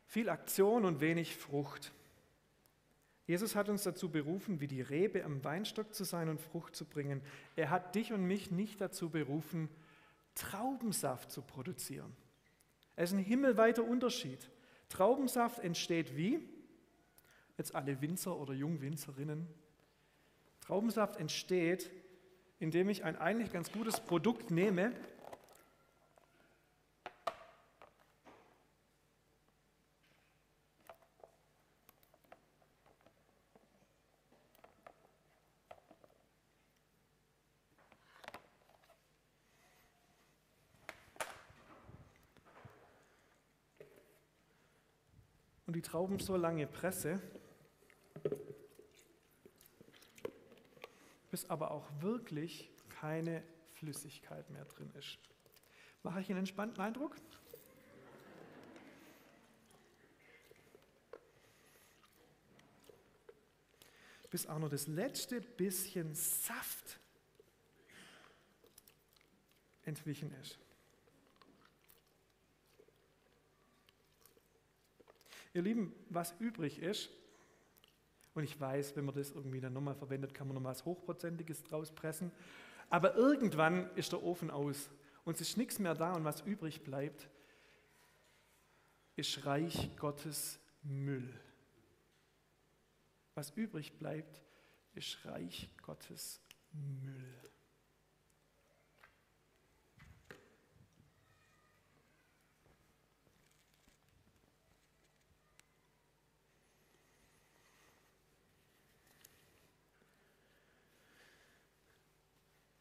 Viel 0.06 0.28
Aktion 0.28 0.84
und 0.84 1.00
wenig 1.00 1.36
Frucht. 1.36 1.92
Jesus 3.26 3.54
hat 3.54 3.68
uns 3.68 3.84
dazu 3.84 4.10
berufen, 4.10 4.60
wie 4.60 4.66
die 4.66 4.80
Rebe 4.80 5.24
am 5.24 5.44
Weinstock 5.44 5.94
zu 5.94 6.02
sein 6.02 6.28
und 6.28 6.40
Frucht 6.40 6.74
zu 6.74 6.84
bringen. 6.84 7.22
Er 7.54 7.70
hat 7.70 7.94
dich 7.94 8.12
und 8.12 8.26
mich 8.26 8.50
nicht 8.50 8.80
dazu 8.80 9.10
berufen, 9.10 9.68
Traubensaft 10.34 11.30
zu 11.30 11.42
produzieren. 11.42 12.16
Es 13.00 13.12
ist 13.12 13.16
ein 13.16 13.24
himmelweiter 13.24 13.82
Unterschied. 13.82 14.50
Traubensaft 14.90 15.60
entsteht 15.60 16.18
wie? 16.18 16.38
Jetzt 17.56 17.74
alle 17.74 18.02
Winzer 18.02 18.36
oder 18.36 18.52
Jungwinzerinnen. 18.52 19.48
Traubensaft 20.60 21.16
entsteht, 21.16 21.90
indem 22.58 22.90
ich 22.90 23.02
ein 23.02 23.16
eigentlich 23.16 23.54
ganz 23.54 23.72
gutes 23.72 24.00
Produkt 24.00 24.50
nehme 24.50 24.92
Trauben 45.90 46.20
so 46.20 46.36
lange 46.36 46.68
presse, 46.68 47.20
bis 51.32 51.50
aber 51.50 51.72
auch 51.72 51.84
wirklich 51.98 52.70
keine 53.00 53.42
Flüssigkeit 53.72 54.48
mehr 54.50 54.64
drin 54.66 54.88
ist. 54.96 55.18
Mache 56.04 56.20
ich 56.20 56.30
einen 56.30 56.38
entspannten 56.38 56.80
Eindruck? 56.80 57.16
Bis 64.30 64.46
auch 64.46 64.60
nur 64.60 64.68
das 64.68 64.86
letzte 64.86 65.40
bisschen 65.40 66.14
Saft 66.14 67.00
entwichen 69.82 70.32
ist. 70.40 70.56
Ihr 75.52 75.62
Lieben, 75.62 75.94
was 76.08 76.34
übrig 76.38 76.80
ist, 76.80 77.10
und 78.34 78.44
ich 78.44 78.60
weiß, 78.60 78.94
wenn 78.96 79.04
man 79.04 79.14
das 79.14 79.32
irgendwie 79.32 79.60
dann 79.60 79.72
nochmal 79.72 79.96
verwendet, 79.96 80.34
kann 80.34 80.46
man 80.46 80.54
nochmal 80.54 80.72
was 80.72 80.84
Hochprozentiges 80.84 81.64
draus 81.64 81.92
pressen, 81.92 82.30
aber 82.88 83.14
irgendwann 83.16 83.90
ist 83.96 84.12
der 84.12 84.22
Ofen 84.22 84.50
aus 84.50 84.90
und 85.24 85.34
es 85.34 85.40
ist 85.40 85.56
nichts 85.56 85.78
mehr 85.78 85.94
da 85.94 86.12
und 86.14 86.24
was 86.24 86.40
übrig 86.42 86.82
bleibt, 86.82 87.28
ist 89.16 89.44
Reich 89.44 89.90
Gottes 89.96 90.58
Müll. 90.82 91.38
Was 93.34 93.50
übrig 93.50 93.98
bleibt, 93.98 94.42
ist 94.94 95.24
Reich 95.24 95.68
Gottes 95.82 96.40
Müll. 96.72 97.40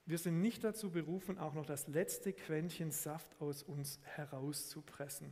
Wir 0.10 0.18
sind 0.18 0.42
nicht 0.42 0.64
dazu 0.64 0.90
berufen, 0.90 1.38
auch 1.38 1.54
noch 1.54 1.68
das 1.68 1.88
letzte 1.88 2.34
Quäntchen 2.34 2.90
Saft 2.90 3.40
aus 3.40 3.62
uns 3.62 4.00
herauszupressen, 4.02 5.32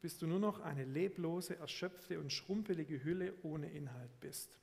bis 0.00 0.16
du 0.16 0.28
nur 0.28 0.38
noch 0.38 0.60
eine 0.60 0.84
leblose, 0.84 1.56
erschöpfte 1.56 2.20
und 2.20 2.32
schrumpelige 2.32 3.02
Hülle 3.02 3.34
ohne 3.42 3.68
Inhalt 3.68 4.20
bist. 4.20 4.56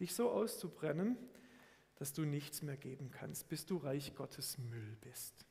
Dich 0.00 0.14
so 0.14 0.30
auszubrennen, 0.30 1.16
dass 1.96 2.12
du 2.12 2.26
nichts 2.26 2.60
mehr 2.60 2.76
geben 2.76 3.10
kannst, 3.10 3.48
bis 3.48 3.64
du 3.64 3.78
Reich 3.78 4.14
Gottes 4.14 4.58
Müll 4.58 4.98
bist. 5.00 5.46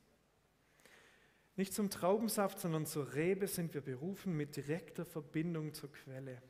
Nicht 1.56 1.74
zum 1.74 1.90
Traubensaft, 1.90 2.60
sondern 2.60 2.86
zur 2.86 3.14
Rebe 3.14 3.48
sind 3.48 3.74
wir 3.74 3.80
berufen 3.80 4.36
mit 4.36 4.54
direkter 4.54 5.04
Verbindung 5.04 5.74
zur 5.74 5.90
Quelle, 5.90 6.40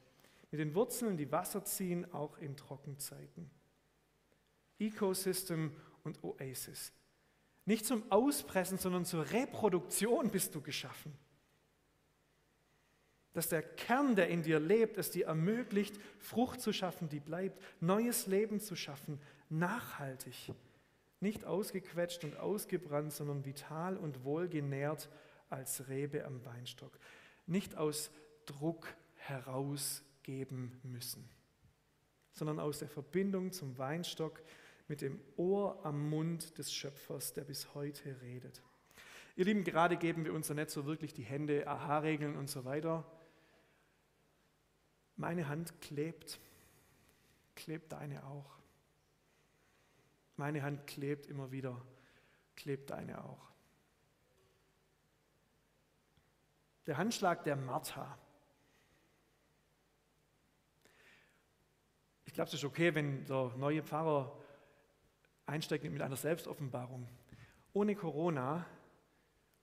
mit 0.51 0.61
den 0.61 0.75
Wurzeln, 0.75 1.17
die 1.17 1.33
Wasser 1.33 1.65
ziehen, 1.65 2.13
auch 2.13 2.37
in 2.37 2.59
Trockenzeiten. 2.59 3.51
Ecosystem 4.79 5.75
und 6.05 6.23
Oasis. 6.23 6.93
Nicht 7.65 7.87
zum 7.87 8.11
Auspressen, 8.11 8.79
sondern 8.79 9.05
zur 9.05 9.31
Reproduktion 9.31 10.31
bist 10.31 10.55
du 10.55 10.61
geschaffen. 10.61 11.17
Dass 13.33 13.49
der 13.49 13.63
Kern, 13.63 14.15
der 14.15 14.29
in 14.29 14.43
dir 14.43 14.61
lebt, 14.61 14.99
es 14.99 15.11
dir 15.11 15.27
ermöglicht, 15.27 15.99
Frucht 16.19 16.61
zu 16.61 16.73
schaffen, 16.73 17.09
die 17.09 17.21
bleibt, 17.21 17.63
neues 17.81 18.27
Leben 18.27 18.61
zu 18.61 18.77
schaffen, 18.77 19.21
nachhaltig. 19.49 20.53
Nicht 21.21 21.45
ausgequetscht 21.45 22.25
und 22.25 22.37
ausgebrannt, 22.37 23.13
sondern 23.13 23.45
vital 23.45 23.97
und 23.97 24.25
wohlgenährt 24.25 25.09
als 25.49 25.89
Rebe 25.89 26.25
am 26.25 26.45
Weinstock. 26.45 26.99
Nicht 27.47 27.77
aus 27.77 28.11
Druck 28.45 28.89
herausgeben 29.15 30.81
müssen, 30.83 31.29
sondern 32.33 32.59
aus 32.59 32.81
der 32.81 32.89
Verbindung 32.89 33.53
zum 33.53 33.79
Weinstock 33.79 34.43
mit 34.89 35.01
dem 35.01 35.21
Ohr 35.37 35.85
am 35.85 36.09
Mund 36.11 36.59
des 36.59 36.73
Schöpfers, 36.73 37.33
der 37.33 37.45
bis 37.45 37.75
heute 37.75 38.21
redet. 38.23 38.63
Ihr 39.37 39.47
Lieben, 39.47 39.65
gerade 39.65 39.97
geben 39.97 40.25
wir 40.25 40.35
uns 40.35 40.49
ja 40.49 40.55
nicht 40.55 40.71
so 40.71 40.85
wirklich 40.85 41.15
die 41.15 41.23
Hände, 41.23 41.67
Aha-Regeln 41.67 42.37
und 42.37 42.51
so 42.51 42.65
weiter. 42.65 43.05
Meine 45.17 45.49
Hand 45.49 45.81
klebt, 45.81 46.39
klebt 47.55 47.93
deine 47.93 48.25
auch. 48.27 48.59
Meine 50.37 50.63
Hand 50.63 50.87
klebt 50.87 51.27
immer 51.27 51.51
wieder, 51.51 51.81
klebt 52.57 52.91
deine 52.91 53.25
auch. 53.25 53.53
Der 56.87 56.97
Handschlag 56.97 57.45
der 57.45 57.57
Martha. 57.57 58.19
Ich 62.25 62.33
glaube, 62.33 62.49
es 62.49 62.55
ist 62.55 62.65
okay, 62.65 62.95
wenn 62.95 63.25
der 63.27 63.55
neue 63.57 63.83
Pfarrer 63.83 64.42
einsteigt 65.47 65.85
mit 65.85 66.03
einer 66.03 66.17
Selbstoffenbarung. 66.17 67.09
Ohne 67.73 67.95
Corona, 67.95 68.67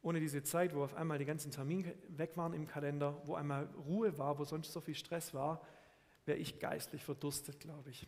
ohne 0.02 0.20
diese 0.20 0.44
Zeit, 0.44 0.74
wo 0.74 0.84
auf 0.84 0.96
einmal 0.96 1.20
die 1.20 1.26
ganzen 1.26 1.52
Termine 1.52 1.96
weg 2.10 2.38
waren 2.38 2.54
im 2.54 2.68
Kalender, 2.68 3.22
wo 3.26 3.36
einmal 3.36 3.66
Ruhe 3.88 4.18
war, 4.18 4.40
wo 4.40 4.46
sonst 4.46 4.72
so 4.72 4.82
viel 4.82 4.96
Stress 4.96 5.34
war, 5.34 5.62
wäre 6.26 6.38
ich 6.38 6.60
geistlich 6.60 7.04
verdurstet, 7.04 7.60
glaube 7.60 7.90
ich. 7.90 8.08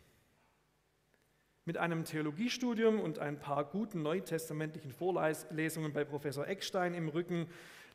Mit 1.64 1.76
einem 1.76 2.04
Theologiestudium 2.04 2.98
und 2.98 3.18
ein 3.18 3.38
paar 3.38 3.64
guten 3.64 4.02
neutestamentlichen 4.02 4.90
Vorlesungen 4.90 5.92
bei 5.92 6.04
Professor 6.04 6.46
Eckstein 6.46 6.94
im 6.94 7.08
Rücken, 7.08 7.46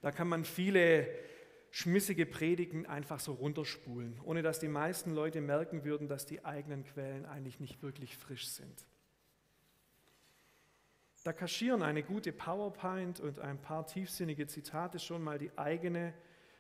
da 0.02 0.12
kann 0.12 0.28
man 0.28 0.46
viele 0.46 1.08
schmissige 1.72 2.26
Predigen 2.26 2.86
einfach 2.86 3.20
so 3.20 3.34
runterspulen, 3.34 4.20
ohne 4.24 4.42
dass 4.42 4.60
die 4.60 4.70
meisten 4.70 5.12
Leute 5.12 5.42
merken 5.42 5.84
würden, 5.84 6.08
dass 6.08 6.26
die 6.26 6.46
eigenen 6.46 6.86
Quellen 6.86 7.26
eigentlich 7.26 7.60
nicht 7.60 7.82
wirklich 7.82 8.16
frisch 8.18 8.48
sind. 8.48 8.86
Da 11.28 11.34
kaschieren 11.34 11.84
eine 11.84 12.04
gute 12.04 12.32
PowerPoint 12.32 13.20
und 13.20 13.42
ein 13.42 13.62
paar 13.62 13.86
tiefsinnige 13.86 14.48
Zitate 14.48 14.98
schon 14.98 15.22
mal 15.22 15.38
die 15.38 15.52
eigene 15.58 16.14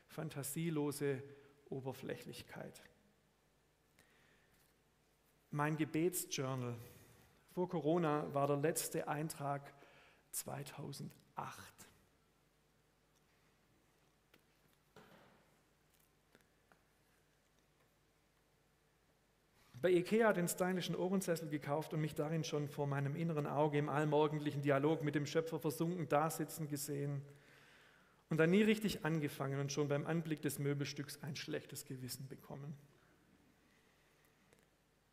fantasielose 0.07 1.23
Oberflächlichkeit. 1.69 2.83
Mein 5.51 5.77
Gebetsjournal 5.77 6.75
vor 7.53 7.69
Corona 7.69 8.25
war 8.33 8.47
der 8.47 8.57
letzte 8.57 9.07
Eintrag 9.07 9.73
2008. 10.31 11.13
Bei 19.79 19.91
Ikea 19.91 20.33
den 20.33 20.47
stylischen 20.47 20.95
Ohrensessel 20.95 21.49
gekauft 21.49 21.93
und 21.93 22.01
mich 22.01 22.15
darin 22.15 22.43
schon 22.43 22.67
vor 22.67 22.87
meinem 22.87 23.15
inneren 23.15 23.45
Auge 23.45 23.77
im 23.77 23.89
allmorgendlichen 23.89 24.61
Dialog 24.61 25.03
mit 25.03 25.13
dem 25.13 25.27
Schöpfer 25.27 25.59
versunken 25.59 26.09
dasitzen 26.09 26.67
gesehen 26.67 27.21
und 28.29 28.37
dann 28.37 28.49
nie 28.49 28.63
richtig 28.63 29.05
angefangen 29.05 29.59
und 29.59 29.71
schon 29.71 29.87
beim 29.87 30.07
Anblick 30.07 30.41
des 30.41 30.57
Möbelstücks 30.57 31.21
ein 31.21 31.35
schlechtes 31.35 31.85
Gewissen 31.85 32.27
bekommen. 32.27 32.75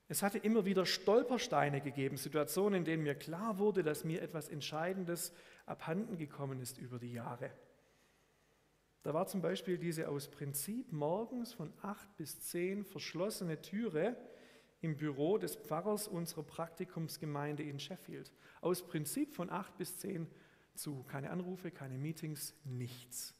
Es 0.09 0.23
hatte 0.23 0.39
immer 0.39 0.65
wieder 0.65 0.87
Stolpersteine 0.87 1.81
gegeben, 1.81 2.17
Situationen, 2.17 2.79
in 2.79 2.85
denen 2.85 3.03
mir 3.03 3.15
klar 3.15 3.59
wurde, 3.59 3.83
dass 3.83 4.05
mir 4.05 4.23
etwas 4.23 4.49
Entscheidendes 4.49 5.33
abhanden 5.67 6.17
gekommen 6.17 6.61
ist 6.61 6.79
über 6.79 6.99
die 6.99 7.13
Jahre. 7.13 7.51
Da 9.03 9.13
war 9.13 9.27
zum 9.27 9.43
Beispiel 9.43 9.77
diese 9.77 10.09
aus 10.09 10.29
Prinzip 10.29 10.91
morgens 10.91 11.53
von 11.53 11.73
acht 11.83 12.17
bis 12.17 12.41
zehn 12.41 12.85
verschlossene 12.85 13.61
Türe 13.61 14.17
im 14.85 14.99
Büro 14.99 15.39
des 15.39 15.57
Pfarrers 15.57 16.07
unserer 16.07 16.43
Praktikumsgemeinde 16.43 17.63
in 17.63 17.81
Sheffield. 17.81 18.31
Aus 18.61 18.87
Prinzip 18.87 19.35
von 19.35 19.49
acht 19.49 19.79
bis 19.79 19.97
zehn 19.97 20.29
zu. 20.75 21.05
Keine 21.05 21.31
Anrufe, 21.31 21.71
keine 21.71 21.97
Meetings, 21.97 22.55
nichts. 22.65 23.35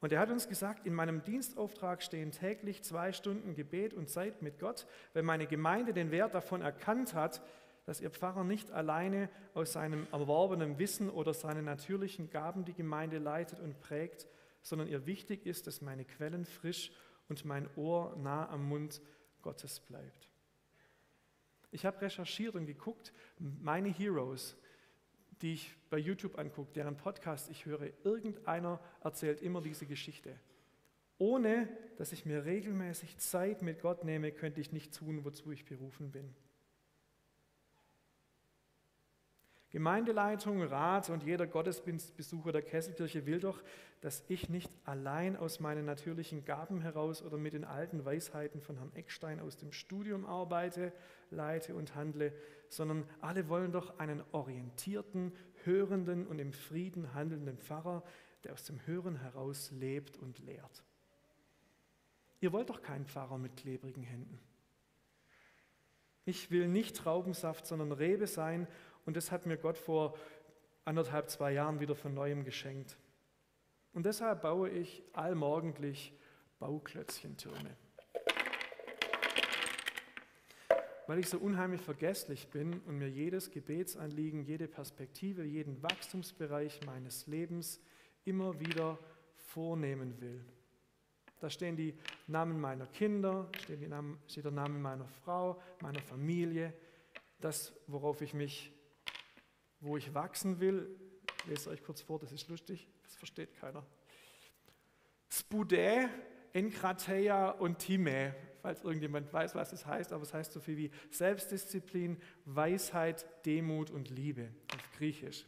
Und 0.00 0.12
er 0.12 0.20
hat 0.20 0.30
uns 0.30 0.46
gesagt, 0.46 0.86
in 0.86 0.92
meinem 0.92 1.22
Dienstauftrag 1.22 2.02
stehen 2.02 2.30
täglich 2.30 2.82
zwei 2.82 3.12
Stunden 3.12 3.54
Gebet 3.54 3.94
und 3.94 4.10
Zeit 4.10 4.42
mit 4.42 4.58
Gott, 4.58 4.86
wenn 5.14 5.24
meine 5.24 5.46
Gemeinde 5.46 5.94
den 5.94 6.10
Wert 6.10 6.34
davon 6.34 6.60
erkannt 6.60 7.14
hat, 7.14 7.42
dass 7.86 8.02
ihr 8.02 8.10
Pfarrer 8.10 8.44
nicht 8.44 8.70
alleine 8.70 9.30
aus 9.54 9.72
seinem 9.72 10.06
erworbenen 10.12 10.78
Wissen 10.78 11.08
oder 11.08 11.32
seinen 11.32 11.64
natürlichen 11.64 12.28
Gaben 12.28 12.66
die 12.66 12.74
Gemeinde 12.74 13.16
leitet 13.16 13.60
und 13.60 13.80
prägt, 13.80 14.26
sondern 14.60 14.88
ihr 14.88 15.06
wichtig 15.06 15.46
ist, 15.46 15.66
dass 15.66 15.80
meine 15.80 16.04
Quellen 16.04 16.44
frisch 16.44 16.92
und 17.30 17.46
mein 17.46 17.66
Ohr 17.76 18.14
nah 18.16 18.46
am 18.50 18.68
Mund 18.68 19.00
Gottes 19.40 19.80
bleibt. 19.80 20.33
Ich 21.74 21.84
habe 21.84 22.00
recherchiert 22.00 22.54
und 22.54 22.66
geguckt, 22.66 23.12
meine 23.38 23.88
Heroes, 23.88 24.56
die 25.42 25.54
ich 25.54 25.76
bei 25.90 25.98
YouTube 25.98 26.38
angucke, 26.38 26.72
deren 26.72 26.96
Podcast 26.96 27.50
ich 27.50 27.66
höre, 27.66 27.90
irgendeiner 28.04 28.80
erzählt 29.02 29.42
immer 29.42 29.60
diese 29.60 29.84
Geschichte. 29.84 30.38
Ohne 31.18 31.68
dass 31.98 32.12
ich 32.12 32.26
mir 32.26 32.44
regelmäßig 32.44 33.18
Zeit 33.18 33.62
mit 33.62 33.80
Gott 33.80 34.04
nehme, 34.04 34.30
könnte 34.30 34.60
ich 34.60 34.70
nicht 34.70 34.94
tun, 34.94 35.24
wozu 35.24 35.50
ich 35.50 35.64
berufen 35.64 36.12
bin. 36.12 36.32
Gemeindeleitung, 39.74 40.62
Rat 40.62 41.10
und 41.10 41.24
jeder 41.24 41.48
Gottesdienstbesucher 41.48 42.52
der 42.52 42.62
Kesselkirche 42.62 43.26
will 43.26 43.40
doch, 43.40 43.60
dass 44.02 44.22
ich 44.28 44.48
nicht 44.48 44.70
allein 44.84 45.36
aus 45.36 45.58
meinen 45.58 45.84
natürlichen 45.84 46.44
Gaben 46.44 46.80
heraus 46.80 47.24
oder 47.24 47.38
mit 47.38 47.54
den 47.54 47.64
alten 47.64 48.04
Weisheiten 48.04 48.60
von 48.60 48.76
Herrn 48.76 48.94
Eckstein 48.94 49.40
aus 49.40 49.56
dem 49.56 49.72
Studium 49.72 50.26
arbeite, 50.26 50.92
leite 51.30 51.74
und 51.74 51.96
handle, 51.96 52.32
sondern 52.68 53.04
alle 53.20 53.48
wollen 53.48 53.72
doch 53.72 53.98
einen 53.98 54.22
orientierten, 54.30 55.32
hörenden 55.64 56.28
und 56.28 56.38
im 56.38 56.52
Frieden 56.52 57.12
handelnden 57.12 57.58
Pfarrer, 57.58 58.04
der 58.44 58.52
aus 58.52 58.62
dem 58.62 58.78
Hören 58.86 59.16
heraus 59.16 59.72
lebt 59.72 60.16
und 60.18 60.38
lehrt. 60.38 60.84
Ihr 62.38 62.52
wollt 62.52 62.70
doch 62.70 62.80
keinen 62.80 63.06
Pfarrer 63.06 63.38
mit 63.38 63.56
klebrigen 63.56 64.04
Händen. 64.04 64.38
Ich 66.26 66.52
will 66.52 66.68
nicht 66.68 66.96
Traubensaft, 66.96 67.66
sondern 67.66 67.90
Rebe 67.90 68.28
sein 68.28 68.68
und 69.06 69.16
das 69.16 69.30
hat 69.30 69.46
mir 69.46 69.56
Gott 69.56 69.78
vor 69.78 70.16
anderthalb, 70.84 71.30
zwei 71.30 71.52
Jahren 71.52 71.80
wieder 71.80 71.94
von 71.94 72.14
neuem 72.14 72.44
geschenkt. 72.44 72.96
Und 73.92 74.06
deshalb 74.06 74.42
baue 74.42 74.68
ich 74.70 75.02
allmorgendlich 75.12 76.12
Bauklötzchentürme. 76.58 77.76
Weil 81.06 81.18
ich 81.18 81.28
so 81.28 81.38
unheimlich 81.38 81.82
vergesslich 81.82 82.48
bin 82.48 82.80
und 82.80 82.98
mir 82.98 83.08
jedes 83.08 83.50
Gebetsanliegen, 83.50 84.42
jede 84.42 84.66
Perspektive, 84.66 85.44
jeden 85.44 85.82
Wachstumsbereich 85.82 86.80
meines 86.86 87.26
Lebens 87.26 87.80
immer 88.24 88.58
wieder 88.58 88.98
vornehmen 89.36 90.20
will. 90.20 90.42
Da 91.40 91.50
stehen 91.50 91.76
die 91.76 91.94
Namen 92.26 92.58
meiner 92.58 92.86
Kinder, 92.86 93.50
steht, 93.62 93.86
Namen, 93.86 94.18
steht 94.26 94.46
der 94.46 94.52
Name 94.52 94.78
meiner 94.78 95.06
Frau, 95.06 95.60
meiner 95.82 96.00
Familie, 96.00 96.72
das, 97.38 97.74
worauf 97.86 98.22
ich 98.22 98.32
mich 98.32 98.73
wo 99.84 99.96
ich 99.96 100.14
wachsen 100.14 100.60
will. 100.60 100.88
Lese 101.46 101.70
euch 101.70 101.82
kurz 101.82 102.00
vor, 102.00 102.18
das 102.18 102.32
ist 102.32 102.48
lustig, 102.48 102.88
das 103.02 103.16
versteht 103.16 103.54
keiner. 103.54 103.84
Spudä, 105.28 106.08
Enkrateia 106.52 107.50
und 107.50 107.78
Time, 107.78 108.34
falls 108.62 108.82
irgendjemand 108.82 109.32
weiß, 109.32 109.54
was 109.54 109.70
das 109.70 109.84
heißt, 109.86 110.12
aber 110.12 110.22
es 110.22 110.32
heißt 110.32 110.52
so 110.52 110.60
viel 110.60 110.76
wie 110.76 110.90
Selbstdisziplin, 111.10 112.16
Weisheit, 112.44 113.26
Demut 113.44 113.90
und 113.90 114.08
Liebe 114.10 114.48
auf 114.72 114.90
Griechisch. 114.96 115.46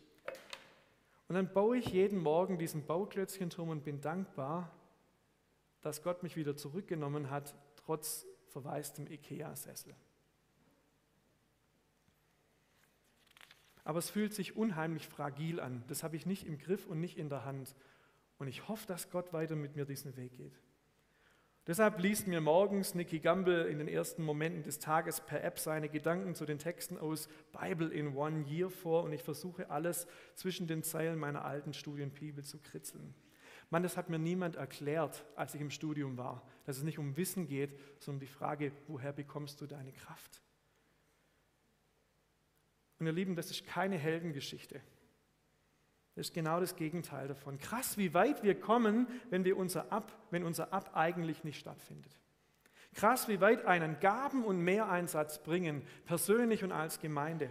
Und 1.29 1.35
dann 1.35 1.53
baue 1.53 1.79
ich 1.79 1.87
jeden 1.87 2.19
Morgen 2.19 2.59
diesen 2.59 2.85
Bauklötzchenturm 2.87 3.71
und 3.71 3.85
bin 3.85 4.01
dankbar, 4.01 4.71
dass 5.81 6.03
Gott 6.03 6.23
mich 6.23 6.37
wieder 6.37 6.57
zurückgenommen 6.57 7.31
hat, 7.31 7.55
trotz 7.77 8.27
verwaistem 8.49 9.07
Ikea-Sessel. 9.07 9.95
Aber 13.87 14.01
es 14.01 14.11
fühlt 14.11 14.35
sich 14.35 14.57
unheimlich 14.57 15.07
fragil 15.07 15.61
an. 15.61 15.85
Das 15.87 16.03
habe 16.03 16.17
ich 16.17 16.27
nicht 16.27 16.45
im 16.45 16.59
Griff 16.59 16.89
und 16.89 17.01
nicht 17.01 17.17
in 17.19 17.29
der 17.29 17.45
Hand. 17.45 17.77
Und 18.37 18.49
ich 18.49 18.67
hoffe, 18.67 18.85
dass 18.89 19.11
Gott 19.11 19.33
weiter 19.33 19.55
mit 19.55 19.77
mir 19.77 19.85
diesen 19.85 20.17
Weg 20.17 20.33
geht. 20.33 20.61
Deshalb 21.69 22.01
liest 22.01 22.27
mir 22.27 22.41
morgens 22.41 22.97
Nicky 22.97 23.21
Gamble 23.21 23.65
in 23.69 23.79
den 23.79 23.87
ersten 23.87 24.25
Momenten 24.25 24.65
des 24.65 24.81
Tages 24.81 25.21
per 25.21 25.45
App 25.45 25.61
seine 25.61 25.89
Gedanken 25.89 26.35
zu 26.35 26.47
den 26.47 26.59
Texten 26.59 26.99
aus 26.99 27.29
Bible 27.53 27.89
in 27.89 28.17
One 28.17 28.45
Year 28.49 28.71
vor 28.71 29.05
und 29.05 29.13
ich 29.13 29.23
versuche 29.23 29.71
alles 29.71 30.09
zwischen 30.35 30.67
den 30.67 30.83
Zeilen 30.83 31.17
meiner 31.17 31.45
alten 31.45 31.73
Studienbibel 31.73 32.43
zu 32.43 32.59
kritzeln. 32.59 33.15
Mann, 33.71 33.85
das 33.85 33.97
hat 33.97 34.11
mir 34.11 34.19
niemand 34.19 34.57
erklärt, 34.57 35.25
als 35.37 35.55
ich 35.55 35.61
im 35.61 35.71
Studium 35.71 36.17
war, 36.17 36.43
dass 36.65 36.77
es 36.77 36.83
nicht 36.83 36.99
um 36.99 37.17
Wissen 37.17 37.47
geht, 37.47 37.79
sondern 38.01 38.21
die 38.21 38.27
Frage, 38.27 38.73
woher 38.89 39.13
bekommst 39.13 39.61
du 39.61 39.67
deine 39.67 39.93
Kraft? 39.93 40.43
Und 42.99 43.07
ihr 43.07 43.13
Lieben, 43.13 43.37
das 43.37 43.51
ist 43.51 43.67
keine 43.67 43.97
Heldengeschichte. 43.97 44.81
Das 46.15 46.29
ist 46.29 46.35
genau 46.35 46.61
das 46.61 46.77
Gegenteil 46.77 47.29
davon. 47.29 47.59
Krass, 47.59 47.99
wie 47.99 48.15
weit 48.15 48.43
wir 48.43 48.59
kommen, 48.59 49.07
wenn, 49.29 49.45
wir 49.45 49.59
unser 49.59 49.93
Ab, 49.93 50.11
wenn 50.31 50.45
unser 50.45 50.73
Ab 50.73 50.93
eigentlich 50.95 51.45
nicht 51.45 51.59
stattfindet. 51.59 52.13
Krass, 52.95 53.29
wie 53.29 53.43
weit 53.43 53.67
einen 53.67 54.01
Gaben- 54.01 54.45
und 54.45 54.59
Mehreinsatz 54.59 55.43
bringen, 55.43 55.83
persönlich 56.07 56.65
und 56.65 56.73
als 56.73 56.99
Gemeinde. 56.99 57.51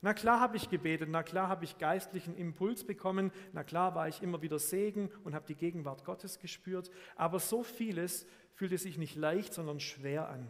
Na 0.00 0.14
klar 0.14 0.40
habe 0.40 0.56
ich 0.56 0.70
gebetet, 0.70 1.08
na 1.10 1.22
klar 1.22 1.48
habe 1.48 1.64
ich 1.64 1.76
geistlichen 1.76 2.34
Impuls 2.34 2.84
bekommen, 2.84 3.32
na 3.52 3.64
klar 3.64 3.94
war 3.94 4.08
ich 4.08 4.22
immer 4.22 4.40
wieder 4.40 4.58
Segen 4.58 5.10
und 5.24 5.34
habe 5.34 5.46
die 5.46 5.56
Gegenwart 5.56 6.04
Gottes 6.04 6.38
gespürt, 6.38 6.90
aber 7.16 7.40
so 7.40 7.62
vieles 7.62 8.26
fühlte 8.54 8.78
sich 8.78 8.96
nicht 8.96 9.16
leicht, 9.16 9.52
sondern 9.52 9.80
schwer 9.80 10.28
an. 10.28 10.48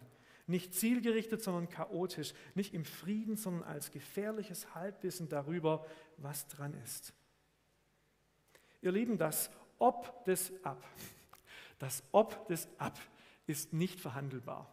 Nicht 0.48 0.74
zielgerichtet, 0.74 1.42
sondern 1.42 1.68
chaotisch, 1.68 2.32
nicht 2.54 2.74
im 2.74 2.84
Frieden, 2.84 3.36
sondern 3.36 3.62
als 3.62 3.90
gefährliches 3.90 4.74
Halbwissen 4.74 5.28
darüber, 5.28 5.86
was 6.16 6.48
dran 6.48 6.74
ist. 6.82 7.12
Ihr 8.80 8.92
Lieben, 8.92 9.18
das 9.18 9.50
Ob 9.78 10.24
des 10.24 10.52
Ab, 10.64 10.82
das 11.78 12.02
Ob 12.12 12.48
des 12.48 12.68
Ab 12.78 12.98
ist 13.46 13.72
nicht 13.72 14.00
verhandelbar. 14.00 14.72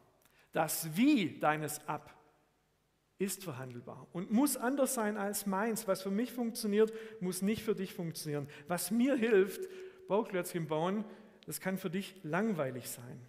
Das 0.54 0.96
Wie 0.96 1.38
deines 1.40 1.86
Ab 1.88 2.16
ist 3.18 3.44
verhandelbar 3.44 4.08
und 4.14 4.32
muss 4.32 4.56
anders 4.58 4.94
sein 4.94 5.18
als 5.18 5.46
meins. 5.46 5.88
Was 5.88 6.02
für 6.02 6.12
mich 6.12 6.32
funktioniert, 6.32 6.94
muss 7.22 7.42
nicht 7.42 7.64
für 7.64 7.76
dich 7.76 7.94
funktionieren. 7.94 8.48
Was 8.68 8.92
mir 8.92 9.16
hilft, 9.16 9.62
Bauklötzchen 10.08 10.68
bauen, 10.68 11.04
das 11.46 11.60
kann 11.60 11.78
für 11.78 11.90
dich 11.90 12.16
langweilig 12.24 12.90
sein. 12.90 13.20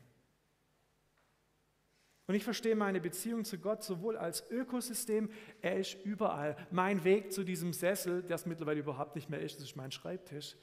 Und 2.27 2.35
ich 2.35 2.43
verstehe 2.43 2.75
meine 2.75 3.01
Beziehung 3.01 3.45
zu 3.45 3.59
Gott 3.59 3.85
sowohl 3.85 4.17
als 4.17 4.51
Ökosystem, 4.51 5.31
er 5.63 5.77
ist 5.77 5.97
überall. 6.05 6.57
Mein 6.73 7.05
Weg 7.05 7.33
zu 7.33 7.45
diesem 7.45 7.73
Sessel, 7.73 8.23
der 8.23 8.35
es 8.35 8.47
mittlerweile 8.47 8.81
überhaupt 8.81 9.15
nicht 9.15 9.31
mehr 9.31 9.41
ist, 9.41 9.57
das 9.57 9.65
ist 9.67 9.77
mein 9.77 9.93
Schreibtisch, 9.93 10.57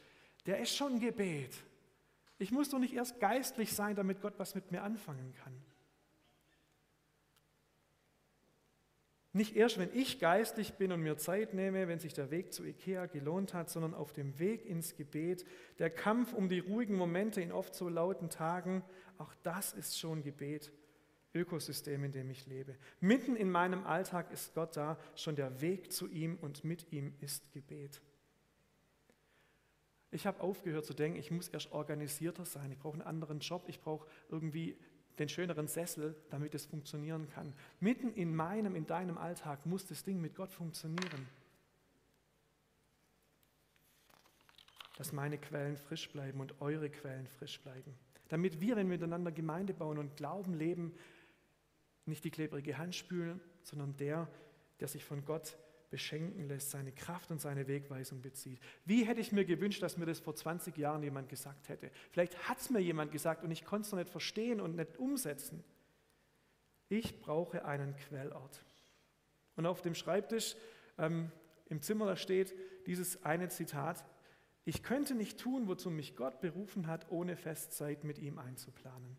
der 0.45 0.59
ist 0.59 0.75
schon 0.75 0.99
Gebet. 0.99 1.55
Ich 2.37 2.51
muss 2.51 2.69
doch 2.69 2.79
nicht 2.79 2.93
erst 2.93 3.21
geistlich 3.21 3.73
sein, 3.73 3.95
damit 3.95 4.21
Gott 4.21 4.33
was 4.37 4.55
mit 4.55 4.71
mir 4.71 4.83
anfangen 4.83 5.33
kann. 5.35 5.53
Nicht 9.35 9.55
erst, 9.55 9.79
wenn 9.79 9.89
ich 9.95 10.19
geistlich 10.19 10.73
bin 10.73 10.91
und 10.91 11.01
mir 11.01 11.17
Zeit 11.17 11.55
nehme, 11.55 11.87
wenn 11.87 11.99
sich 11.99 12.13
der 12.13 12.29
Weg 12.29 12.53
zu 12.53 12.63
Ikea 12.63 13.07
gelohnt 13.07 13.53
hat, 13.55 13.69
sondern 13.69 13.95
auf 13.95 14.11
dem 14.13 14.37
Weg 14.37 14.65
ins 14.65 14.95
Gebet, 14.95 15.45
der 15.79 15.89
Kampf 15.89 16.33
um 16.33 16.49
die 16.49 16.59
ruhigen 16.59 16.95
Momente 16.95 17.41
in 17.41 17.51
oft 17.51 17.73
so 17.73 17.89
lauten 17.89 18.29
Tagen, 18.29 18.83
auch 19.17 19.33
das 19.41 19.73
ist 19.73 19.97
schon 19.97 20.21
Gebet, 20.21 20.71
Ökosystem, 21.33 22.03
in 22.03 22.11
dem 22.11 22.29
ich 22.29 22.45
lebe. 22.45 22.75
Mitten 22.99 23.35
in 23.35 23.49
meinem 23.49 23.85
Alltag 23.85 24.31
ist 24.31 24.53
Gott 24.53 24.77
da, 24.77 24.97
schon 25.15 25.35
der 25.35 25.61
Weg 25.61 25.91
zu 25.91 26.07
ihm 26.09 26.37
und 26.41 26.63
mit 26.63 26.91
ihm 26.91 27.13
ist 27.21 27.51
Gebet. 27.51 28.01
Ich 30.11 30.27
habe 30.27 30.41
aufgehört 30.41 30.85
zu 30.85 30.93
denken, 30.93 31.17
ich 31.17 31.31
muss 31.31 31.47
erst 31.47 31.71
organisierter 31.71 32.45
sein, 32.45 32.71
ich 32.71 32.77
brauche 32.77 32.93
einen 32.93 33.01
anderen 33.01 33.39
Job, 33.39 33.63
ich 33.67 33.81
brauche 33.81 34.07
irgendwie 34.29 34.77
den 35.17 35.27
schöneren 35.27 35.67
Sessel, 35.67 36.15
damit 36.29 36.53
es 36.53 36.65
funktionieren 36.65 37.29
kann. 37.29 37.53
Mitten 37.79 38.13
in 38.13 38.35
meinem, 38.35 38.75
in 38.75 38.85
deinem 38.85 39.17
Alltag 39.17 39.65
muss 39.65 39.85
das 39.87 40.03
Ding 40.03 40.21
mit 40.21 40.35
Gott 40.35 40.51
funktionieren. 40.51 41.27
Dass 44.97 45.11
meine 45.11 45.39
Quellen 45.39 45.77
frisch 45.77 46.11
bleiben 46.11 46.39
und 46.39 46.61
eure 46.61 46.89
Quellen 46.89 47.27
frisch 47.27 47.59
bleiben. 47.61 47.95
Damit 48.29 48.61
wir, 48.61 48.75
wenn 48.75 48.87
wir 48.87 48.97
miteinander 48.97 49.31
Gemeinde 49.31 49.73
bauen 49.73 49.97
und 49.97 50.15
Glauben 50.15 50.53
leben, 50.53 50.93
nicht 52.05 52.23
die 52.23 52.31
klebrige 52.31 52.77
Hand 52.77 52.95
spülen, 52.95 53.39
sondern 53.63 53.95
der, 53.97 54.27
der 54.79 54.87
sich 54.87 55.05
von 55.05 55.23
Gott 55.25 55.57
beschenken 55.89 56.47
lässt, 56.47 56.71
seine 56.71 56.91
Kraft 56.91 57.29
und 57.29 57.39
seine 57.39 57.67
Wegweisung 57.67 58.21
bezieht. 58.21 58.59
Wie 58.83 59.05
hätte 59.05 59.21
ich 59.21 59.31
mir 59.31 59.45
gewünscht, 59.45 59.83
dass 59.83 59.95
mir 59.95 60.07
das 60.07 60.19
vor 60.19 60.35
20 60.35 60.75
Jahren 60.75 61.03
jemand 61.03 61.29
gesagt 61.29 61.69
hätte? 61.69 61.91
Vielleicht 62.09 62.49
hat 62.49 62.59
es 62.59 62.71
mir 62.71 62.79
jemand 62.79 63.11
gesagt 63.11 63.43
und 63.43 63.51
ich 63.51 63.63
konnte 63.63 63.85
es 63.85 63.91
noch 63.91 63.99
nicht 63.99 64.09
verstehen 64.09 64.59
und 64.59 64.75
nicht 64.75 64.97
umsetzen. 64.97 65.63
Ich 66.89 67.19
brauche 67.19 67.65
einen 67.65 67.95
Quellort. 67.95 68.65
Und 69.55 69.67
auf 69.67 69.81
dem 69.81 69.93
Schreibtisch 69.93 70.55
ähm, 70.97 71.31
im 71.69 71.81
Zimmer 71.81 72.07
da 72.07 72.15
steht 72.15 72.55
dieses 72.87 73.23
eine 73.23 73.49
Zitat, 73.49 74.03
ich 74.65 74.81
könnte 74.81 75.13
nicht 75.13 75.39
tun, 75.39 75.67
wozu 75.67 75.89
mich 75.89 76.15
Gott 76.15 76.39
berufen 76.41 76.87
hat, 76.87 77.11
ohne 77.11 77.35
Festzeit 77.35 78.03
mit 78.03 78.17
ihm 78.17 78.39
einzuplanen. 78.39 79.17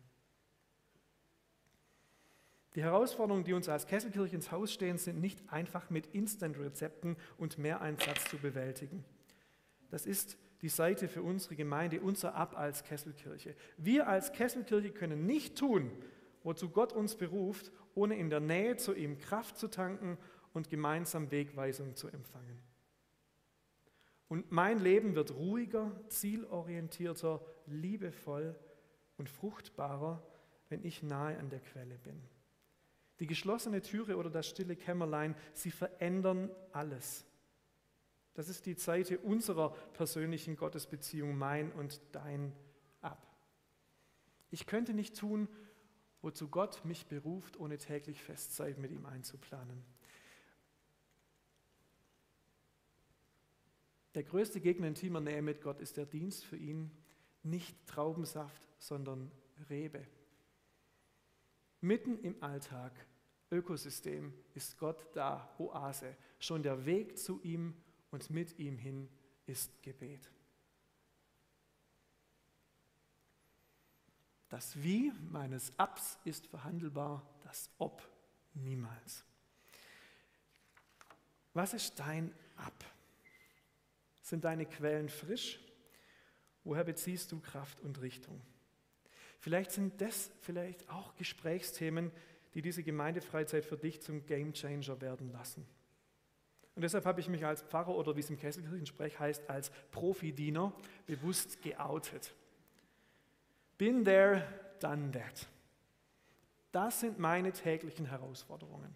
Die 2.75 2.83
Herausforderungen, 2.83 3.45
die 3.45 3.53
uns 3.53 3.69
als 3.69 3.87
Kesselkirche 3.87 4.35
ins 4.35 4.51
Haus 4.51 4.71
stehen, 4.73 4.97
sind 4.97 5.21
nicht 5.21 5.41
einfach 5.51 5.89
mit 5.89 6.07
Instant-Rezepten 6.07 7.15
und 7.37 7.57
Mehreinsatz 7.57 8.25
zu 8.25 8.37
bewältigen. 8.37 9.05
Das 9.89 10.05
ist 10.05 10.37
die 10.61 10.69
Seite 10.69 11.07
für 11.07 11.23
unsere 11.23 11.55
Gemeinde, 11.55 12.01
unser 12.01 12.35
Ab 12.35 12.57
als 12.57 12.83
Kesselkirche. 12.83 13.55
Wir 13.77 14.09
als 14.09 14.33
Kesselkirche 14.33 14.91
können 14.91 15.25
nicht 15.25 15.57
tun, 15.57 15.89
wozu 16.43 16.69
Gott 16.69 16.91
uns 16.91 17.15
beruft, 17.15 17.71
ohne 17.93 18.17
in 18.17 18.29
der 18.29 18.41
Nähe 18.41 18.75
zu 18.75 18.93
ihm 18.93 19.19
Kraft 19.19 19.57
zu 19.57 19.69
tanken 19.69 20.17
und 20.53 20.69
gemeinsam 20.69 21.31
Wegweisung 21.31 21.95
zu 21.95 22.09
empfangen. 22.09 22.61
Und 24.27 24.51
mein 24.51 24.79
Leben 24.79 25.15
wird 25.15 25.31
ruhiger, 25.31 25.91
zielorientierter, 26.09 27.41
liebevoll 27.67 28.55
und 29.17 29.29
fruchtbarer, 29.29 30.21
wenn 30.67 30.83
ich 30.83 31.03
nahe 31.03 31.37
an 31.37 31.49
der 31.49 31.59
Quelle 31.59 31.97
bin. 31.99 32.21
Die 33.19 33.27
geschlossene 33.27 33.81
Türe 33.81 34.17
oder 34.17 34.29
das 34.29 34.47
stille 34.47 34.75
Kämmerlein, 34.75 35.35
sie 35.53 35.71
verändern 35.71 36.49
alles. 36.71 37.25
Das 38.33 38.49
ist 38.49 38.65
die 38.65 38.73
Seite 38.73 39.19
unserer 39.19 39.69
persönlichen 39.93 40.57
Gottesbeziehung, 40.57 41.37
mein 41.37 41.71
und 41.71 42.01
dein 42.11 42.53
ab. 43.01 43.25
Ich 44.51 44.65
könnte 44.65 44.93
nicht 44.93 45.17
tun, 45.17 45.47
wozu 46.21 46.49
Gott 46.49 46.83
mich 46.83 47.05
beruft, 47.05 47.57
ohne 47.57 47.77
täglich 47.77 48.21
Festzeit 48.21 48.77
mit 48.77 48.91
ihm 48.91 49.05
einzuplanen. 49.05 49.85
Der 54.15 54.23
größte 54.23 54.59
Gegner 54.59 54.87
intimer 54.87 55.21
Nähe 55.21 55.41
mit 55.41 55.61
Gott 55.61 55.79
ist 55.79 55.97
der 55.97 56.05
Dienst 56.05 56.45
für 56.45 56.57
ihn, 56.57 56.89
nicht 57.43 57.75
Traubensaft, 57.85 58.67
sondern 58.79 59.31
Rebe. 59.69 60.05
Mitten 61.85 62.17
im 62.23 62.41
Alltag, 62.41 62.93
Ökosystem, 63.51 64.33
ist 64.55 64.79
Gott 64.79 65.15
da, 65.15 65.53
Oase. 65.59 66.17
Schon 66.39 66.63
der 66.63 66.83
Weg 66.87 67.19
zu 67.19 67.39
ihm 67.43 67.75
und 68.09 68.31
mit 68.31 68.57
ihm 68.57 68.79
hin 68.79 69.07
ist 69.45 69.83
Gebet. 69.83 70.31
Das 74.49 74.81
Wie 74.81 75.11
meines 75.29 75.77
Abs 75.77 76.17
ist 76.25 76.47
verhandelbar, 76.47 77.21
das 77.43 77.69
Ob 77.77 78.01
niemals. 78.55 79.23
Was 81.53 81.75
ist 81.75 81.99
dein 81.99 82.33
Ab? 82.55 82.83
Sind 84.23 84.43
deine 84.43 84.65
Quellen 84.65 85.07
frisch? 85.07 85.59
Woher 86.63 86.83
beziehst 86.83 87.31
du 87.31 87.39
Kraft 87.39 87.79
und 87.81 88.01
Richtung? 88.01 88.41
Vielleicht 89.45 89.69
sind 89.69 90.01
das 90.01 90.31
vielleicht 90.41 90.89
auch 90.89 91.13
Gesprächsthemen, 91.17 92.11
die 92.55 92.63
diese 92.63 92.81
Gemeindefreizeit 92.81 93.63
für 93.63 93.77
dich 93.77 94.01
zum 94.01 94.25
Gamechanger 94.25 94.99
werden 95.01 95.31
lassen. 95.31 95.67
Und 96.73 96.81
deshalb 96.81 97.05
habe 97.05 97.19
ich 97.19 97.29
mich 97.29 97.45
als 97.45 97.61
Pfarrer 97.61 97.95
oder 97.95 98.15
wie 98.15 98.21
es 98.21 98.29
im 98.31 98.39
Kesselkirchensprech 98.39 99.19
heißt, 99.19 99.47
als 99.47 99.69
Profidiener 99.91 100.73
bewusst 101.05 101.61
geoutet. 101.61 102.33
Been 103.77 104.03
there, 104.03 104.47
done 104.79 105.11
that. 105.11 105.47
Das 106.71 107.01
sind 107.01 107.19
meine 107.19 107.51
täglichen 107.51 108.07
Herausforderungen. 108.07 108.95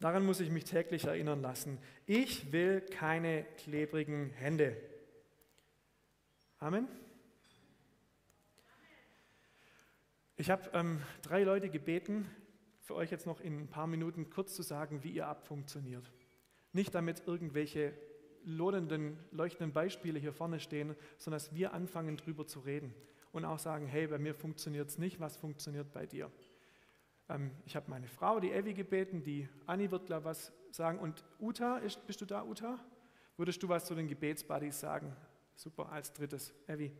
Daran 0.00 0.26
muss 0.26 0.40
ich 0.40 0.50
mich 0.50 0.64
täglich 0.64 1.04
erinnern 1.04 1.40
lassen. 1.40 1.78
Ich 2.04 2.52
will 2.52 2.82
keine 2.82 3.44
klebrigen 3.56 4.28
Hände. 4.28 4.76
Amen. 6.58 6.86
Ich 10.36 10.50
habe 10.50 10.68
ähm, 10.72 11.00
drei 11.22 11.44
Leute 11.44 11.68
gebeten, 11.68 12.28
für 12.80 12.96
euch 12.96 13.12
jetzt 13.12 13.24
noch 13.24 13.40
in 13.40 13.56
ein 13.60 13.68
paar 13.68 13.86
Minuten 13.86 14.30
kurz 14.30 14.56
zu 14.56 14.62
sagen, 14.62 15.04
wie 15.04 15.12
ihr 15.12 15.28
Ab 15.28 15.46
funktioniert. 15.46 16.10
Nicht 16.72 16.92
damit 16.92 17.22
irgendwelche 17.24 17.94
lohnenden, 18.42 19.16
leuchtenden 19.30 19.72
Beispiele 19.72 20.18
hier 20.18 20.32
vorne 20.32 20.58
stehen, 20.58 20.96
sondern 21.18 21.38
dass 21.38 21.54
wir 21.54 21.72
anfangen, 21.72 22.16
drüber 22.16 22.48
zu 22.48 22.58
reden 22.58 22.92
und 23.30 23.44
auch 23.44 23.60
sagen, 23.60 23.86
hey, 23.86 24.08
bei 24.08 24.18
mir 24.18 24.34
funktioniert 24.34 24.88
es 24.88 24.98
nicht, 24.98 25.20
was 25.20 25.36
funktioniert 25.36 25.92
bei 25.92 26.04
dir? 26.04 26.32
Ähm, 27.28 27.52
ich 27.64 27.76
habe 27.76 27.88
meine 27.88 28.08
Frau, 28.08 28.40
die 28.40 28.50
Evi, 28.50 28.74
gebeten, 28.74 29.22
die 29.22 29.48
Anni 29.66 29.92
wird 29.92 30.10
da 30.10 30.24
was 30.24 30.52
sagen 30.72 30.98
und 30.98 31.24
Uta, 31.38 31.78
ist, 31.78 32.04
bist 32.08 32.20
du 32.20 32.26
da, 32.26 32.44
Uta? 32.44 32.80
Würdest 33.36 33.62
du 33.62 33.68
was 33.68 33.84
zu 33.84 33.94
den 33.94 34.08
Gebetsbuddies 34.08 34.80
sagen? 34.80 35.14
Super, 35.54 35.92
als 35.92 36.12
drittes, 36.12 36.52
Evi. 36.66 36.92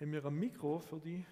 Haben 0.00 0.12
wir 0.12 0.24
ein 0.24 0.34
Mikro 0.34 0.78
für 0.78 0.98
die? 0.98 1.26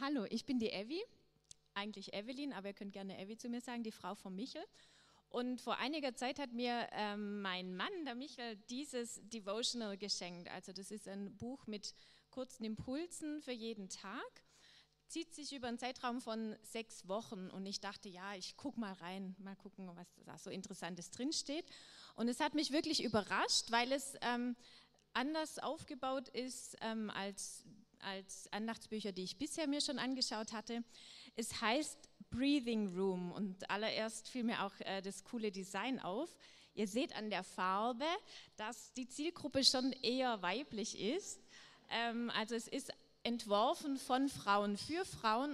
hallo, 0.00 0.26
ich 0.28 0.44
bin 0.44 0.58
die 0.58 0.70
Evi, 0.70 1.02
eigentlich 1.74 2.12
Evelyn, 2.12 2.52
aber 2.52 2.68
ihr 2.68 2.74
könnt 2.74 2.92
gerne 2.92 3.18
Evi 3.18 3.36
zu 3.36 3.48
mir 3.48 3.60
sagen, 3.60 3.82
die 3.82 3.90
Frau 3.90 4.14
von 4.14 4.34
Michel. 4.34 4.62
Und 5.28 5.60
vor 5.60 5.76
einiger 5.78 6.14
Zeit 6.14 6.38
hat 6.38 6.52
mir 6.52 6.88
ähm, 6.92 7.42
mein 7.42 7.76
Mann, 7.76 8.04
der 8.04 8.14
Michel, 8.14 8.56
dieses 8.70 9.20
Devotional 9.28 9.98
geschenkt. 9.98 10.50
Also 10.50 10.72
das 10.72 10.90
ist 10.90 11.08
ein 11.08 11.36
Buch 11.36 11.66
mit 11.66 11.94
kurzen 12.30 12.64
Impulsen 12.64 13.42
für 13.42 13.52
jeden 13.52 13.88
Tag. 13.88 14.42
Zieht 15.08 15.34
sich 15.34 15.52
über 15.52 15.68
einen 15.68 15.78
Zeitraum 15.78 16.20
von 16.20 16.56
sechs 16.62 17.06
Wochen 17.06 17.48
und 17.50 17.64
ich 17.66 17.80
dachte, 17.80 18.08
ja, 18.08 18.34
ich 18.34 18.56
gucke 18.56 18.80
mal 18.80 18.92
rein, 18.94 19.36
mal 19.38 19.54
gucken, 19.56 19.88
was 19.94 20.08
da 20.24 20.36
so 20.38 20.50
Interessantes 20.50 21.10
drinsteht. 21.10 21.66
Und 22.16 22.28
es 22.28 22.40
hat 22.40 22.54
mich 22.54 22.72
wirklich 22.72 23.04
überrascht, 23.04 23.70
weil 23.70 23.92
es 23.92 24.14
ähm, 24.22 24.56
anders 25.12 25.58
aufgebaut 25.58 26.28
ist 26.28 26.76
ähm, 26.80 27.10
als 27.10 27.64
als 28.00 28.50
Andachtsbücher, 28.52 29.12
die 29.12 29.24
ich 29.24 29.38
bisher 29.38 29.66
mir 29.66 29.80
schon 29.80 29.98
angeschaut 29.98 30.52
hatte. 30.52 30.84
Es 31.34 31.60
heißt 31.60 31.98
Breathing 32.36 32.94
Room 32.94 33.32
und 33.32 33.70
allererst 33.70 34.28
fiel 34.28 34.44
mir 34.44 34.62
auch 34.62 34.72
äh, 34.80 35.00
das 35.00 35.24
coole 35.24 35.50
Design 35.50 35.98
auf. 35.98 36.28
Ihr 36.74 36.86
seht 36.86 37.16
an 37.16 37.30
der 37.30 37.42
Farbe, 37.42 38.04
dass 38.56 38.92
die 38.92 39.08
Zielgruppe 39.08 39.64
schon 39.64 39.92
eher 40.02 40.42
weiblich 40.42 41.00
ist. 41.00 41.40
Ähm, 41.90 42.30
also 42.36 42.54
es 42.54 42.68
ist 42.68 42.92
entworfen 43.22 43.96
von 43.96 44.28
Frauen 44.28 44.76
für 44.76 45.04
Frauen 45.04 45.44